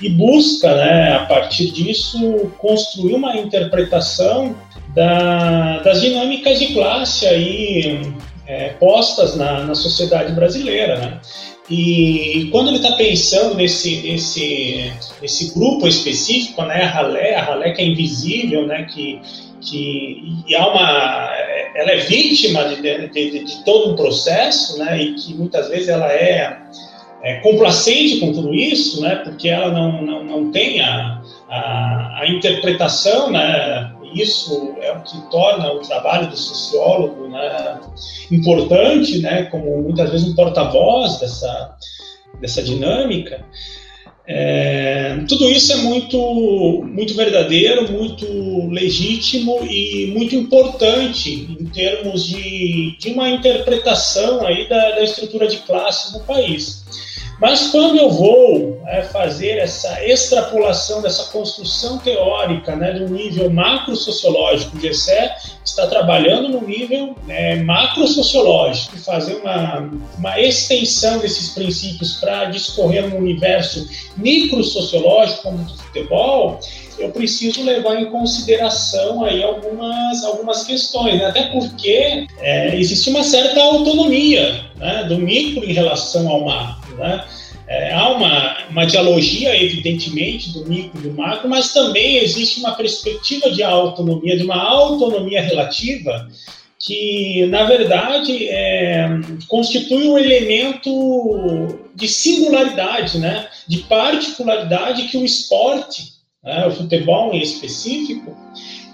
e 0.00 0.10
busca, 0.10 0.74
né, 0.74 1.14
a 1.14 1.26
partir 1.26 1.70
disso, 1.70 2.50
construir 2.58 3.14
uma 3.14 3.36
interpretação 3.36 4.54
da, 4.94 5.78
das 5.78 6.02
dinâmicas 6.02 6.58
de 6.58 6.74
classe 6.74 7.26
aí 7.26 8.12
é, 8.52 8.68
postas 8.78 9.34
na, 9.34 9.64
na 9.64 9.74
sociedade 9.74 10.32
brasileira, 10.32 10.98
né? 10.98 11.20
E 11.70 12.48
quando 12.52 12.68
ele 12.68 12.76
está 12.76 12.92
pensando 12.96 13.54
nesse, 13.54 14.02
nesse, 14.02 14.92
nesse 15.22 15.54
grupo 15.54 15.88
específico, 15.88 16.60
né, 16.64 16.82
a 16.82 16.88
ralé, 16.88 17.34
a 17.34 17.42
ralé 17.42 17.70
que 17.70 17.80
é 17.80 17.86
invisível, 17.86 18.66
né, 18.66 18.86
que, 18.92 19.20
que 19.60 20.42
e 20.46 20.54
há 20.54 20.68
uma, 20.68 21.30
ela 21.74 21.92
é 21.92 21.96
vítima 21.98 22.64
de, 22.64 22.82
de, 22.82 23.08
de, 23.08 23.44
de, 23.44 23.64
todo 23.64 23.92
um 23.92 23.96
processo, 23.96 24.76
né, 24.78 25.00
e 25.00 25.14
que 25.14 25.32
muitas 25.34 25.68
vezes 25.68 25.88
ela 25.88 26.12
é, 26.12 26.58
é, 27.22 27.36
complacente 27.36 28.18
com 28.18 28.32
tudo 28.32 28.52
isso, 28.52 29.00
né, 29.00 29.16
porque 29.24 29.48
ela 29.48 29.70
não, 29.70 30.02
não, 30.02 30.24
não 30.24 30.50
tem 30.50 30.82
a, 30.82 31.22
a, 31.48 32.20
a 32.22 32.26
interpretação, 32.28 33.30
né, 33.30 33.92
isso 34.14 34.74
é 34.80 34.92
o 34.92 35.02
que 35.02 35.20
torna 35.30 35.72
o 35.72 35.80
trabalho 35.80 36.28
do 36.28 36.36
sociólogo 36.36 37.28
né, 37.28 37.80
importante, 38.30 39.18
né, 39.18 39.44
como 39.44 39.82
muitas 39.82 40.10
vezes 40.10 40.28
um 40.28 40.34
porta-voz 40.34 41.18
dessa, 41.18 41.76
dessa 42.40 42.62
dinâmica. 42.62 43.44
É, 44.24 45.18
tudo 45.28 45.50
isso 45.50 45.72
é 45.72 45.76
muito, 45.78 46.84
muito 46.86 47.14
verdadeiro, 47.14 47.90
muito 47.90 48.26
legítimo 48.68 49.58
e 49.64 50.12
muito 50.14 50.36
importante 50.36 51.48
em 51.58 51.64
termos 51.66 52.26
de, 52.26 52.96
de 52.98 53.10
uma 53.10 53.28
interpretação 53.28 54.46
aí 54.46 54.68
da, 54.68 54.92
da 54.92 55.02
estrutura 55.02 55.48
de 55.48 55.58
classe 55.58 56.12
no 56.12 56.20
país. 56.20 56.84
Mas 57.42 57.72
quando 57.72 57.98
eu 57.98 58.08
vou 58.08 58.80
é, 58.86 59.02
fazer 59.02 59.58
essa 59.58 60.00
extrapolação 60.06 61.02
dessa 61.02 61.24
construção 61.32 61.98
teórica 61.98 62.76
né, 62.76 62.92
do 62.92 63.08
nível 63.08 63.50
macro-sociológico, 63.50 64.76
o 64.76 64.80
GCE 64.80 65.28
está 65.64 65.88
trabalhando 65.88 66.50
no 66.50 66.64
nível 66.64 67.16
é, 67.26 67.56
macro-sociológico, 67.56 68.96
fazer 68.98 69.34
uma, 69.38 69.90
uma 70.16 70.40
extensão 70.40 71.18
desses 71.18 71.48
princípios 71.48 72.12
para 72.20 72.44
discorrer 72.44 73.08
no 73.08 73.16
universo 73.16 73.88
micro-sociológico, 74.16 75.42
como 75.42 75.64
do 75.64 75.76
futebol, 75.78 76.60
eu 76.96 77.10
preciso 77.10 77.64
levar 77.64 78.00
em 78.00 78.04
consideração 78.04 79.24
aí 79.24 79.42
algumas, 79.42 80.22
algumas 80.22 80.62
questões, 80.62 81.18
né? 81.18 81.24
até 81.24 81.42
porque 81.48 82.24
é, 82.38 82.76
existe 82.78 83.10
uma 83.10 83.24
certa 83.24 83.60
autonomia 83.60 84.64
né, 84.76 85.04
do 85.08 85.18
micro 85.18 85.64
em 85.64 85.72
relação 85.72 86.28
ao 86.28 86.44
macro. 86.44 86.81
Né? 87.02 87.24
É, 87.66 87.92
há 87.92 88.08
uma, 88.10 88.68
uma 88.70 88.86
dialogia, 88.86 89.60
evidentemente, 89.60 90.52
do 90.52 90.64
micro 90.66 91.00
e 91.00 91.08
do 91.08 91.14
macro, 91.14 91.48
mas 91.48 91.72
também 91.72 92.18
existe 92.18 92.60
uma 92.60 92.72
perspectiva 92.72 93.50
de 93.50 93.62
autonomia, 93.62 94.36
de 94.36 94.44
uma 94.44 94.56
autonomia 94.56 95.42
relativa, 95.42 96.28
que, 96.78 97.46
na 97.46 97.64
verdade, 97.64 98.48
é, 98.48 99.08
constitui 99.48 100.08
um 100.08 100.18
elemento 100.18 101.78
de 101.94 102.08
singularidade, 102.08 103.18
né? 103.18 103.48
de 103.66 103.78
particularidade 103.78 105.04
que 105.04 105.16
o 105.16 105.24
esporte, 105.24 106.02
né? 106.42 106.66
o 106.66 106.72
futebol 106.72 107.32
em 107.32 107.40
específico, 107.40 108.36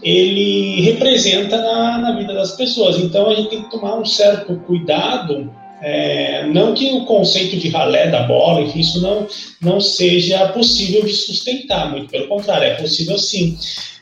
ele 0.03 0.83
representa 0.83 1.57
na, 1.57 1.99
na 1.99 2.17
vida 2.17 2.35
das 2.35 2.53
pessoas. 2.53 2.99
Então, 2.99 3.31
a 3.31 3.35
gente 3.35 3.50
tem 3.50 3.62
que 3.62 3.71
tomar 3.71 3.99
um 3.99 4.05
certo 4.05 4.57
cuidado 4.67 5.50
é, 5.80 6.47
não 6.47 6.75
que 6.75 6.92
o 6.92 7.04
conceito 7.04 7.56
de 7.56 7.68
ralé 7.68 8.08
da 8.08 8.25
bola, 8.25 8.62
enfim, 8.62 8.80
isso 8.80 9.00
não, 9.00 9.26
não 9.61 9.80
seja 9.80 10.49
possível 10.49 11.04
de 11.04 11.12
sustentar, 11.12 11.90
muito 11.90 12.11
pelo 12.11 12.28
contrário, 12.28 12.66
é 12.66 12.75
possível 12.75 13.18
sim. 13.18 13.56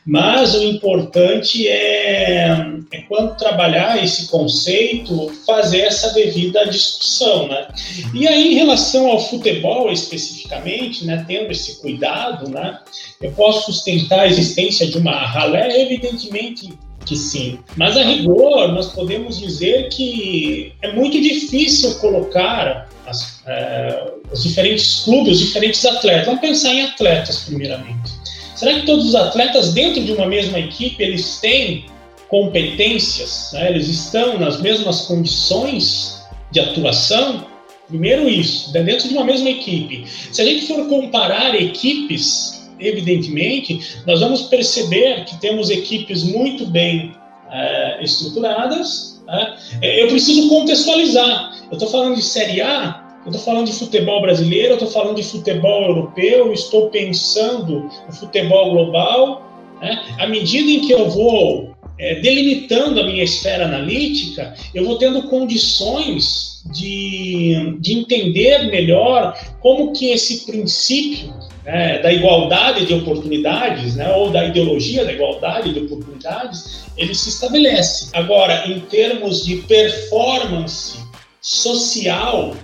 Mas 0.05 0.55
o 0.55 0.63
importante 0.63 1.67
é, 1.67 2.47
é 2.93 3.01
quando 3.09 3.35
trabalhar 3.35 4.01
esse 4.01 4.27
conceito, 4.27 5.29
fazer 5.45 5.81
essa 5.81 6.13
devida 6.13 6.65
discussão, 6.69 7.49
né? 7.49 7.67
E 8.13 8.25
aí, 8.25 8.53
em 8.53 8.55
relação 8.55 9.07
ao 9.11 9.19
futebol 9.19 9.91
especificamente, 9.91 11.03
né, 11.03 11.25
tendo 11.27 11.51
esse 11.51 11.81
cuidado, 11.81 12.49
né, 12.49 12.79
eu 13.21 13.31
posso 13.33 13.73
sustentar 13.73 14.21
a 14.21 14.27
existência 14.27 14.87
de 14.87 14.97
uma 14.97 15.11
ralé, 15.11 15.81
evidentemente 15.81 16.69
que 17.07 17.15
sim. 17.15 17.59
Mas 17.75 17.95
a 17.95 18.03
rigor, 18.03 18.67
nós 18.73 18.87
podemos 18.87 19.39
dizer 19.39 19.89
que 19.89 20.73
é 20.81 20.91
muito 20.91 21.19
difícil 21.21 21.95
colocar 21.95 22.89
as, 23.05 23.41
é, 23.47 24.11
os 24.31 24.43
diferentes 24.43 24.99
clubes, 25.03 25.39
os 25.39 25.47
diferentes 25.47 25.85
atletas. 25.85 26.25
Vamos 26.25 26.41
pensar 26.41 26.73
em 26.73 26.83
atletas, 26.83 27.43
primeiramente. 27.45 28.11
Será 28.55 28.73
que 28.73 28.85
todos 28.85 29.07
os 29.07 29.15
atletas 29.15 29.73
dentro 29.73 30.03
de 30.03 30.11
uma 30.11 30.25
mesma 30.25 30.59
equipe 30.59 31.01
eles 31.01 31.39
têm 31.39 31.85
competências? 32.27 33.51
Né? 33.53 33.69
Eles 33.69 33.87
estão 33.87 34.37
nas 34.37 34.61
mesmas 34.61 35.01
condições 35.01 36.21
de 36.51 36.59
atuação, 36.59 37.45
primeiro 37.87 38.27
isso, 38.27 38.71
dentro 38.73 39.07
de 39.07 39.13
uma 39.13 39.23
mesma 39.23 39.49
equipe. 39.49 40.05
Se 40.07 40.41
a 40.41 40.45
gente 40.45 40.67
for 40.67 40.87
comparar 40.87 41.55
equipes, 41.55 42.56
evidentemente, 42.79 43.97
nós 44.05 44.19
vamos 44.19 44.43
perceber 44.43 45.25
que 45.25 45.39
temos 45.39 45.69
equipes 45.69 46.23
muito 46.23 46.65
bem 46.65 47.15
é, 47.51 48.03
estruturadas. 48.03 49.21
Né? 49.25 49.57
Eu 49.81 50.07
preciso 50.07 50.49
contextualizar. 50.49 51.57
Eu 51.69 51.73
estou 51.73 51.89
falando 51.89 52.15
de 52.15 52.21
Série 52.21 52.61
A, 52.61 53.19
eu 53.25 53.31
estou 53.31 53.43
falando 53.43 53.65
de 53.65 53.73
futebol 53.73 54.21
brasileiro, 54.21 54.69
eu 54.69 54.73
estou 54.75 54.89
falando 54.89 55.17
de 55.17 55.23
futebol 55.23 55.83
europeu, 55.83 56.53
estou 56.53 56.89
pensando 56.89 57.89
no 58.07 58.13
futebol 58.13 58.71
global. 58.71 59.43
Né? 59.81 60.01
À 60.17 60.27
medida 60.27 60.71
em 60.71 60.81
que 60.81 60.93
eu 60.93 61.09
vou 61.09 61.75
é, 61.99 62.15
delimitando 62.21 62.99
a 62.99 63.03
minha 63.03 63.23
esfera 63.23 63.65
analítica, 63.65 64.53
eu 64.73 64.85
vou 64.85 64.97
tendo 64.97 65.23
condições 65.23 66.63
de, 66.71 67.77
de 67.79 67.93
entender 67.93 68.69
melhor 68.69 69.37
como 69.59 69.93
que 69.93 70.11
esse 70.11 70.45
princípio 70.45 71.33
né, 71.67 71.99
da 71.99 72.13
igualdade 72.13 72.85
de 72.85 72.93
oportunidades, 72.93 73.97
né, 73.97 74.09
ou 74.13 74.31
da 74.31 74.45
ideologia 74.45 75.03
da 75.03 75.11
igualdade 75.11 75.73
de 75.73 75.79
oportunidades, 75.79 76.85
ele 76.95 77.13
se 77.13 77.27
estabelece. 77.27 78.09
Agora, 78.13 78.65
em 78.65 78.79
termos 78.79 79.45
de 79.45 79.57
performance 79.57 80.97
social, 81.41 82.55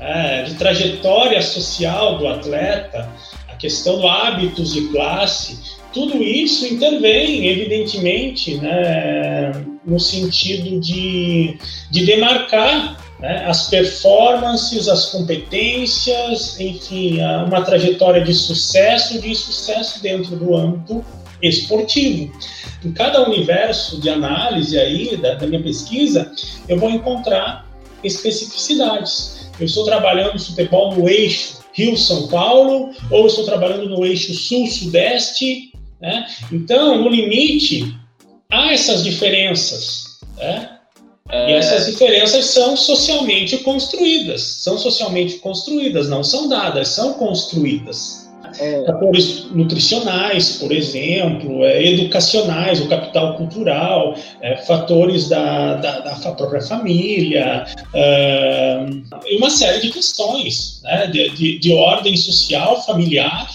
é, 0.00 0.42
de 0.42 0.54
trajetória 0.54 1.40
social 1.40 2.18
do 2.18 2.26
atleta, 2.26 3.08
a 3.48 3.54
questão 3.54 4.00
do 4.00 4.08
hábitos 4.08 4.74
de 4.74 4.88
classe, 4.88 5.78
tudo 5.92 6.20
isso 6.20 6.66
intervém, 6.66 7.46
evidentemente, 7.46 8.56
né, 8.56 9.52
no 9.86 10.00
sentido 10.00 10.80
de, 10.80 11.56
de 11.88 12.04
demarcar 12.04 13.03
né, 13.18 13.44
as 13.46 13.68
performances, 13.68 14.88
as 14.88 15.06
competências, 15.06 16.58
enfim, 16.58 17.20
uma 17.46 17.62
trajetória 17.62 18.22
de 18.22 18.34
sucesso, 18.34 19.20
de 19.20 19.34
sucesso 19.34 20.02
dentro 20.02 20.36
do 20.36 20.56
âmbito 20.56 21.04
esportivo. 21.42 22.32
Em 22.84 22.92
cada 22.92 23.26
universo 23.26 24.00
de 24.00 24.10
análise 24.10 24.78
aí 24.78 25.16
da, 25.16 25.34
da 25.34 25.46
minha 25.46 25.62
pesquisa, 25.62 26.30
eu 26.68 26.78
vou 26.78 26.90
encontrar 26.90 27.66
especificidades. 28.02 29.48
Eu 29.58 29.66
estou 29.66 29.84
trabalhando 29.84 30.38
futebol 30.38 30.94
no 30.94 31.08
eixo 31.08 31.64
Rio-São 31.72 32.28
Paulo, 32.28 32.92
ou 33.10 33.26
estou 33.26 33.44
trabalhando 33.44 33.88
no 33.88 34.04
eixo 34.04 34.32
Sul-Sudeste. 34.32 35.72
Né? 36.00 36.26
Então, 36.52 37.02
no 37.02 37.08
limite, 37.08 37.94
há 38.50 38.72
essas 38.72 39.02
diferenças. 39.02 40.20
Né? 40.36 40.73
É... 41.30 41.50
E 41.50 41.54
essas 41.54 41.86
diferenças 41.86 42.46
são 42.46 42.76
socialmente 42.76 43.58
construídas. 43.58 44.42
São 44.42 44.76
socialmente 44.76 45.36
construídas, 45.38 46.08
não 46.08 46.22
são 46.22 46.48
dadas, 46.48 46.88
são 46.88 47.14
construídas. 47.14 48.24
É... 48.58 48.84
Fatores 48.84 49.46
nutricionais, 49.50 50.58
por 50.58 50.70
exemplo, 50.70 51.64
é, 51.64 51.84
educacionais, 51.84 52.80
o 52.80 52.88
capital 52.88 53.36
cultural, 53.36 54.14
é, 54.40 54.58
fatores 54.58 55.28
da, 55.28 55.74
da, 55.74 56.00
da, 56.00 56.14
própria 56.14 56.60
família, 56.60 57.64
é, 57.94 58.86
e 59.26 59.36
uma 59.38 59.50
série 59.50 59.80
de 59.80 59.90
questões 59.90 60.80
né, 60.84 61.06
de, 61.08 61.30
de, 61.30 61.58
de 61.58 61.72
ordem 61.72 62.16
social, 62.16 62.80
familiar, 62.84 63.48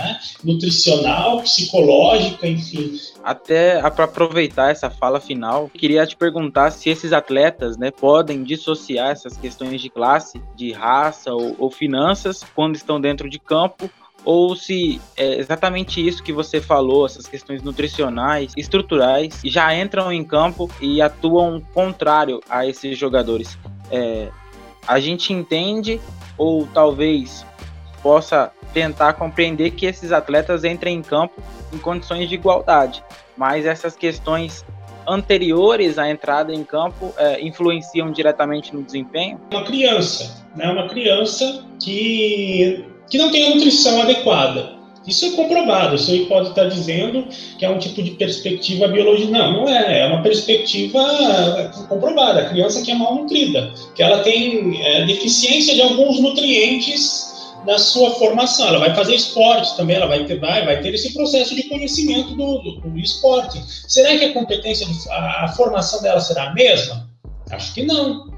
né, 0.00 0.18
nutricional, 0.42 1.40
psicológica, 1.42 2.46
enfim. 2.46 2.98
Até 3.22 3.80
para 3.90 4.04
aproveitar 4.04 4.70
essa 4.70 4.90
fala 4.90 5.20
final, 5.20 5.68
queria 5.68 6.06
te 6.06 6.16
perguntar 6.16 6.70
se 6.70 6.88
esses 6.88 7.12
atletas 7.12 7.76
né, 7.76 7.90
podem 7.90 8.42
dissociar 8.42 9.10
essas 9.10 9.36
questões 9.36 9.80
de 9.80 9.90
classe, 9.90 10.40
de 10.56 10.72
raça 10.72 11.32
ou, 11.32 11.54
ou 11.58 11.70
finanças 11.70 12.44
quando 12.54 12.76
estão 12.76 13.00
dentro 13.00 13.28
de 13.28 13.38
campo 13.38 13.90
ou 14.24 14.54
se 14.54 15.00
é 15.16 15.38
exatamente 15.38 16.06
isso 16.06 16.22
que 16.22 16.32
você 16.32 16.60
falou, 16.60 17.06
essas 17.06 17.26
questões 17.26 17.62
nutricionais, 17.62 18.52
estruturais, 18.56 19.40
já 19.44 19.74
entram 19.74 20.12
em 20.12 20.22
campo 20.22 20.70
e 20.80 21.00
atuam 21.00 21.60
contrário 21.72 22.40
a 22.48 22.66
esses 22.66 22.98
jogadores. 22.98 23.58
É, 23.90 24.28
a 24.86 25.00
gente 25.00 25.32
entende, 25.32 26.00
ou 26.36 26.66
talvez 26.66 27.44
possa 28.02 28.50
tentar 28.72 29.14
compreender 29.14 29.70
que 29.72 29.86
esses 29.86 30.12
atletas 30.12 30.64
entrem 30.64 30.96
em 30.96 31.02
campo 31.02 31.42
em 31.72 31.78
condições 31.78 32.28
de 32.28 32.34
igualdade, 32.34 33.02
mas 33.36 33.66
essas 33.66 33.96
questões 33.96 34.64
anteriores 35.06 35.98
à 35.98 36.08
entrada 36.08 36.54
em 36.54 36.62
campo 36.62 37.12
é, 37.16 37.40
influenciam 37.40 38.10
diretamente 38.12 38.74
no 38.74 38.82
desempenho? 38.82 39.40
Uma 39.50 39.64
criança, 39.64 40.44
né? 40.54 40.70
Uma 40.70 40.88
criança 40.88 41.64
que 41.82 42.84
que 43.08 43.18
não 43.18 43.30
tem 43.30 43.46
a 43.46 43.54
nutrição 43.56 44.00
adequada. 44.00 44.78
Isso 45.06 45.26
é 45.26 45.30
comprovado. 45.30 45.96
Isso 45.96 46.12
aí 46.12 46.26
pode 46.26 46.50
estar 46.50 46.66
dizendo 46.66 47.26
que 47.58 47.64
é 47.64 47.70
um 47.70 47.78
tipo 47.78 48.02
de 48.02 48.12
perspectiva 48.12 48.86
biológica. 48.86 49.32
Não, 49.32 49.52
não 49.52 49.68
é. 49.68 50.00
É 50.00 50.06
uma 50.06 50.22
perspectiva 50.22 51.00
comprovada. 51.88 52.40
A 52.40 52.48
criança 52.50 52.82
que 52.82 52.92
é 52.92 52.94
mal 52.94 53.16
nutrida, 53.16 53.72
que 53.94 54.02
ela 54.02 54.22
tem 54.22 54.80
é, 54.80 55.04
deficiência 55.06 55.74
de 55.74 55.82
alguns 55.82 56.20
nutrientes 56.20 57.19
na 57.66 57.78
sua 57.78 58.12
formação. 58.12 58.68
Ela 58.68 58.78
vai 58.78 58.94
fazer 58.94 59.14
esporte 59.14 59.76
também, 59.76 59.96
ela 59.96 60.06
vai 60.06 60.24
ter, 60.24 60.38
vai, 60.38 60.64
vai 60.64 60.80
ter 60.80 60.94
esse 60.94 61.12
processo 61.12 61.54
de 61.54 61.64
conhecimento 61.64 62.34
do, 62.34 62.58
do, 62.58 62.80
do 62.80 62.98
esporte. 62.98 63.62
Será 63.88 64.16
que 64.16 64.24
a 64.24 64.32
competência, 64.32 64.86
a, 65.10 65.44
a 65.44 65.48
formação 65.48 66.02
dela 66.02 66.20
será 66.20 66.50
a 66.50 66.54
mesma? 66.54 67.08
Acho 67.50 67.74
que 67.74 67.82
não. 67.82 68.30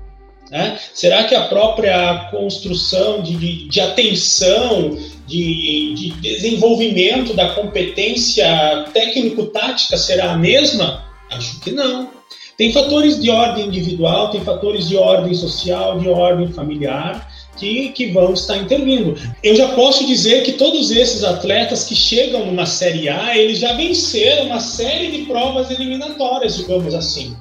Né? 0.50 0.78
Será 0.92 1.24
que 1.24 1.35
a 1.35 1.48
própria 1.48 2.28
construção 2.30 3.22
de, 3.22 3.37
de, 3.37 3.68
de 3.68 3.80
atenção, 3.80 4.98
de, 5.26 5.94
de, 5.94 6.11
desenvolvimento 6.20 7.32
da 7.32 7.54
competência 7.54 8.85
técnico-tática 8.92 9.96
será 9.96 10.32
a 10.32 10.37
mesma? 10.37 11.06
Acho 11.30 11.58
que 11.61 11.70
não. 11.70 12.11
Tem 12.58 12.70
fatores 12.70 13.20
de 13.20 13.30
ordem 13.30 13.66
individual, 13.66 14.30
tem 14.30 14.42
fatores 14.42 14.88
de 14.88 14.96
ordem 14.96 15.32
social, 15.32 15.98
de 15.98 16.08
ordem 16.08 16.52
familiar, 16.52 17.31
que, 17.56 17.90
que 17.90 18.06
vão 18.12 18.32
estar 18.32 18.56
intervindo. 18.56 19.16
Eu 19.42 19.54
já 19.54 19.68
posso 19.68 20.06
dizer 20.06 20.42
que 20.42 20.52
todos 20.52 20.90
esses 20.90 21.22
atletas 21.22 21.84
que 21.84 21.94
chegam 21.94 22.46
numa 22.46 22.66
Série 22.66 23.08
A, 23.08 23.36
eles 23.36 23.58
já 23.58 23.74
venceram 23.74 24.46
uma 24.46 24.60
série 24.60 25.10
de 25.10 25.24
provas 25.26 25.70
eliminatórias, 25.70 26.56
digamos 26.56 26.94
assim 26.94 27.36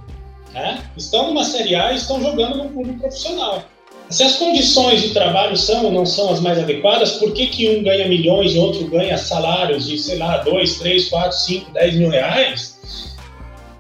né? 0.54 0.84
estão 0.97 1.28
numa 1.28 1.43
Série 1.43 1.76
A 1.76 1.91
e 1.91 1.95
estão 1.95 2.21
jogando 2.21 2.58
num 2.58 2.69
clube 2.69 2.93
profissional. 2.93 3.63
Se 4.10 4.24
as 4.24 4.36
condições 4.36 5.02
de 5.02 5.10
trabalho 5.12 5.56
são 5.56 5.86
ou 5.86 5.91
não 5.91 6.06
são 6.06 6.32
as 6.32 6.41
mais 6.41 6.60
adequadas, 6.60 7.13
por 7.13 7.32
que, 7.34 7.47
que 7.47 7.69
um 7.69 7.84
ganha 7.84 8.10
milhões 8.10 8.54
e 8.54 8.60
outro 8.60 8.86
ganha 8.88 9.17
salários 9.17 9.88
de, 9.88 9.97
sei 9.97 10.17
lá, 10.17 10.38
2, 10.38 10.80
3, 10.80 11.10
4, 11.10 11.38
5, 11.38 11.71
10 11.71 11.95
mil 11.95 12.10
reais? 12.10 12.78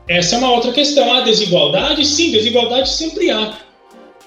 Essa 0.07 0.35
é 0.35 0.37
uma 0.37 0.51
outra 0.53 0.71
questão. 0.71 1.13
Há 1.13 1.21
desigualdade? 1.21 2.05
Sim, 2.05 2.31
desigualdade 2.31 2.89
sempre 2.89 3.29
há. 3.29 3.57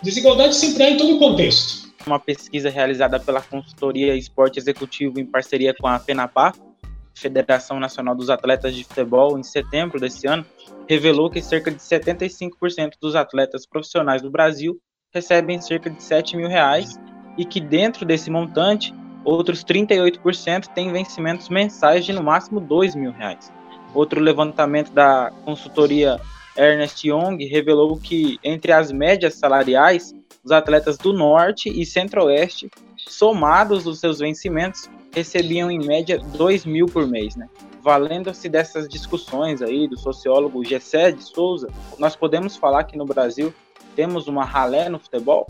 Desigualdade 0.02 0.54
sempre 0.54 0.82
há 0.82 0.90
em 0.90 0.96
todo 0.98 1.18
contexto. 1.18 1.83
Uma 2.06 2.20
pesquisa 2.20 2.68
realizada 2.68 3.18
pela 3.18 3.40
consultoria 3.40 4.14
Esporte 4.14 4.58
Executivo 4.58 5.18
em 5.18 5.24
parceria 5.24 5.74
com 5.74 5.86
a 5.86 5.98
FENAPA, 5.98 6.52
Federação 7.14 7.80
Nacional 7.80 8.14
dos 8.14 8.28
Atletas 8.28 8.74
de 8.74 8.84
Futebol, 8.84 9.38
em 9.38 9.42
setembro 9.42 9.98
desse 9.98 10.26
ano, 10.26 10.44
revelou 10.88 11.30
que 11.30 11.40
cerca 11.40 11.70
de 11.70 11.78
75% 11.78 12.94
dos 13.00 13.14
atletas 13.14 13.66
profissionais 13.66 14.20
do 14.20 14.30
Brasil 14.30 14.78
recebem 15.14 15.60
cerca 15.60 15.88
de 15.88 16.02
7 16.02 16.36
mil 16.36 16.48
reais 16.48 16.98
e 17.38 17.44
que 17.44 17.60
dentro 17.60 18.04
desse 18.04 18.30
montante, 18.30 18.92
outros 19.24 19.64
38% 19.64 20.66
têm 20.74 20.92
vencimentos 20.92 21.48
mensais 21.48 22.04
de 22.04 22.12
no 22.12 22.22
máximo 22.22 22.60
2 22.60 22.94
mil 22.96 23.12
reais. 23.12 23.52
Outro 23.94 24.20
levantamento 24.20 24.92
da 24.92 25.30
consultoria 25.44 26.20
Ernest 26.56 27.06
Young 27.06 27.38
revelou 27.44 27.96
que 27.96 28.38
entre 28.42 28.72
as 28.72 28.90
médias 28.90 29.34
salariais, 29.34 30.12
os 30.44 30.52
atletas 30.52 30.98
do 30.98 31.12
Norte 31.12 31.68
e 31.68 31.86
Centro-Oeste, 31.86 32.70
somados 32.96 33.86
os 33.86 34.00
seus 34.00 34.18
vencimentos, 34.18 34.88
recebiam 35.12 35.70
em 35.70 35.78
média 35.78 36.18
2 36.18 36.66
mil 36.66 36.86
por 36.86 37.06
mês, 37.06 37.34
né? 37.36 37.48
valendo-se 37.84 38.48
dessas 38.48 38.88
discussões 38.88 39.60
aí 39.60 39.86
do 39.86 39.98
sociólogo 39.98 40.64
Gessé 40.64 41.12
de 41.12 41.22
Souza, 41.22 41.68
nós 41.98 42.16
podemos 42.16 42.56
falar 42.56 42.84
que 42.84 42.96
no 42.96 43.04
Brasil 43.04 43.54
temos 43.94 44.26
uma 44.26 44.42
ralé 44.42 44.88
no 44.88 44.98
futebol 44.98 45.46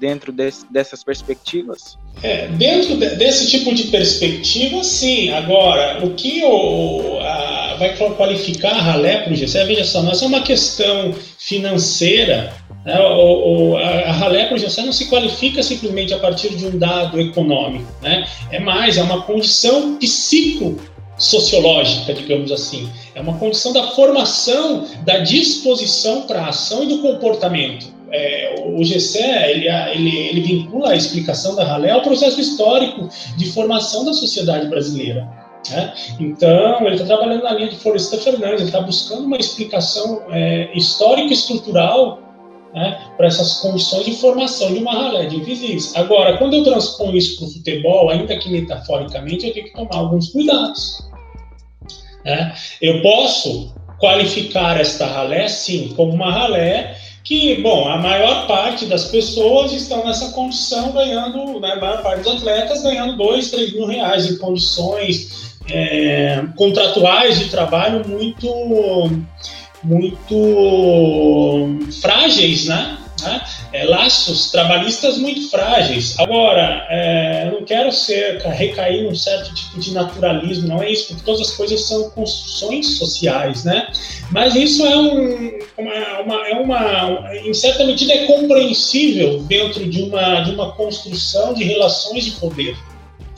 dentro 0.00 0.32
desse, 0.32 0.64
dessas 0.72 1.04
perspectivas? 1.04 1.98
É, 2.22 2.48
dentro 2.48 2.96
de, 2.96 3.16
desse 3.16 3.50
tipo 3.50 3.74
de 3.74 3.84
perspectiva, 3.84 4.82
sim. 4.82 5.30
Agora, 5.32 6.04
o 6.04 6.14
que 6.14 6.42
o, 6.44 7.18
a, 7.20 7.76
vai 7.78 7.94
qualificar 7.94 8.72
a 8.72 8.80
ralé 8.80 9.18
para 9.22 9.32
o 9.34 9.36
Gessé, 9.36 9.64
veja 9.66 9.84
só, 9.84 10.02
não 10.02 10.12
é 10.12 10.24
uma 10.24 10.42
questão 10.42 11.14
financeira. 11.46 12.52
Né? 12.84 12.98
O, 13.00 13.70
o, 13.72 13.76
a, 13.76 13.80
a 13.80 14.12
ralé 14.12 14.46
para 14.46 14.56
o 14.56 14.58
Gessé 14.58 14.82
não 14.82 14.92
se 14.92 15.08
qualifica 15.08 15.62
simplesmente 15.62 16.12
a 16.12 16.18
partir 16.18 16.54
de 16.56 16.66
um 16.66 16.76
dado 16.76 17.20
econômico. 17.20 17.86
Né? 18.02 18.26
É 18.50 18.58
mais, 18.58 18.98
é 18.98 19.02
uma 19.02 19.22
condição 19.22 19.96
psico 19.96 20.76
sociológica, 21.16 22.12
digamos 22.12 22.50
assim. 22.50 22.90
É 23.14 23.20
uma 23.20 23.38
condição 23.38 23.72
da 23.72 23.88
formação 23.92 24.86
da 25.04 25.18
disposição 25.18 26.22
para 26.22 26.42
a 26.42 26.48
ação 26.48 26.82
e 26.82 26.88
do 26.88 26.98
comportamento. 26.98 27.94
é, 28.10 28.54
o 28.64 28.82
GCE 28.82 29.18
ele, 29.18 29.68
ele, 29.68 30.16
ele, 30.16 30.40
vincula 30.40 30.90
a 30.90 30.96
explicação 30.96 31.54
da 31.56 31.64
ralé 31.64 31.90
ao 31.90 32.02
processo 32.02 32.40
histórico 32.40 33.08
de 33.36 33.50
formação 33.50 34.04
da 34.04 34.12
sociedade 34.12 34.68
brasileira. 34.68 35.28
Né? 35.70 35.94
Então, 36.20 36.86
ele 36.86 36.94
está 36.94 37.06
trabalhando 37.06 37.42
na 37.42 37.52
linha 37.52 37.68
de 37.68 37.76
Floresta 37.76 38.18
Fernandes, 38.18 38.60
ele 38.60 38.68
está 38.68 38.80
buscando 38.80 39.24
uma 39.24 39.36
explicação 39.36 40.22
é, 40.30 40.70
histórica 40.76 41.28
e 41.28 41.32
estrutural 41.32 42.20
né, 42.74 42.98
para 43.16 43.26
essas 43.26 43.60
condições 43.60 44.04
de 44.04 44.16
formação 44.16 44.72
de 44.72 44.80
uma 44.80 44.92
ralé 44.92 45.26
de 45.26 45.36
invisíveis. 45.36 45.96
Agora, 45.96 46.36
quando 46.36 46.54
eu 46.54 46.64
transponho 46.64 47.16
isso 47.16 47.38
para 47.38 47.46
o 47.46 47.50
futebol, 47.50 48.10
ainda 48.10 48.36
que 48.36 48.50
metaforicamente, 48.50 49.46
eu 49.46 49.54
tenho 49.54 49.66
que 49.66 49.72
tomar 49.72 49.96
alguns 49.96 50.28
cuidados. 50.28 51.08
Né? 52.24 52.54
Eu 52.82 53.00
posso 53.02 53.74
qualificar 53.98 54.78
esta 54.78 55.06
ralé, 55.06 55.48
sim, 55.48 55.94
como 55.96 56.12
uma 56.12 56.30
ralé 56.30 56.96
que, 57.24 57.60
bom, 57.60 57.88
a 57.88 57.96
maior 57.96 58.46
parte 58.46 58.86
das 58.86 59.06
pessoas 59.06 59.72
estão 59.72 60.04
nessa 60.04 60.30
condição 60.30 60.92
ganhando, 60.92 61.58
né, 61.58 61.72
a 61.72 61.80
maior 61.80 62.02
parte 62.02 62.22
dos 62.22 62.36
atletas 62.36 62.82
ganhando 62.84 63.16
dois, 63.16 63.50
três 63.50 63.72
mil 63.72 63.86
reais 63.86 64.30
em 64.30 64.38
condições 64.38 65.55
é, 65.70 66.44
contratuais 66.56 67.38
de 67.38 67.48
trabalho 67.48 68.06
muito 68.08 68.46
muito 69.82 71.78
frágeis, 72.00 72.66
né? 72.66 72.98
né? 73.22 73.42
É, 73.72 73.84
laços 73.84 74.50
trabalhistas 74.50 75.18
muito 75.18 75.48
frágeis. 75.48 76.18
Agora, 76.18 76.86
é, 76.88 77.46
eu 77.46 77.60
não 77.60 77.64
quero 77.64 77.92
ser 77.92 78.38
recair 78.38 79.04
num 79.04 79.14
certo 79.14 79.54
tipo 79.54 79.78
de 79.78 79.92
naturalismo, 79.92 80.68
não 80.68 80.82
é 80.82 80.90
isso, 80.90 81.08
porque 81.08 81.22
todas 81.24 81.48
as 81.48 81.56
coisas 81.56 81.86
são 81.86 82.10
construções 82.10 82.98
sociais, 82.98 83.64
né? 83.64 83.88
Mas 84.30 84.54
isso 84.54 84.84
é 84.84 84.96
um, 84.96 85.58
uma, 85.78 86.20
uma, 86.20 86.48
é 86.48 86.54
uma, 86.54 87.36
em 87.36 87.54
certa 87.54 87.84
medida, 87.84 88.12
é 88.12 88.26
compreensível 88.26 89.40
dentro 89.42 89.88
de 89.88 90.02
uma, 90.02 90.40
de 90.40 90.50
uma 90.52 90.72
construção 90.72 91.54
de 91.54 91.64
relações 91.64 92.24
de 92.24 92.32
poder. 92.32 92.76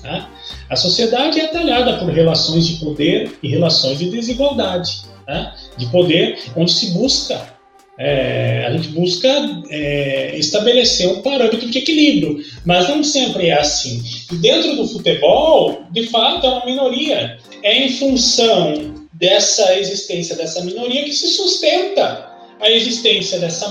Né? 0.02 0.26
A 0.68 0.76
sociedade 0.76 1.40
é 1.40 1.48
talhada 1.48 1.98
por 1.98 2.10
relações 2.10 2.66
de 2.66 2.84
poder 2.84 3.38
e 3.42 3.48
relações 3.48 3.98
de 3.98 4.10
desigualdade 4.10 5.08
né, 5.28 5.52
de 5.76 5.86
poder, 5.86 6.38
onde 6.56 6.72
se 6.72 6.90
busca, 6.92 7.58
é, 7.98 8.64
a 8.66 8.72
gente 8.72 8.88
busca 8.88 9.28
é, 9.68 10.36
estabelecer 10.36 11.08
um 11.08 11.20
parâmetro 11.20 11.68
de 11.68 11.78
equilíbrio, 11.78 12.42
mas 12.64 12.88
não 12.88 13.04
sempre 13.04 13.48
é 13.48 13.58
assim. 13.58 14.02
E 14.32 14.36
dentro 14.36 14.76
do 14.76 14.86
futebol, 14.86 15.82
de 15.90 16.06
fato, 16.06 16.46
é 16.46 16.50
uma 16.50 16.64
minoria. 16.64 17.36
É 17.62 17.76
em 17.76 17.90
função 17.90 18.94
dessa 19.12 19.76
existência 19.76 20.36
dessa 20.36 20.64
minoria 20.64 21.02
que 21.02 21.12
se 21.12 21.26
sustenta 21.28 22.27
a 22.60 22.70
existência 22.70 23.38
dessa, 23.38 23.70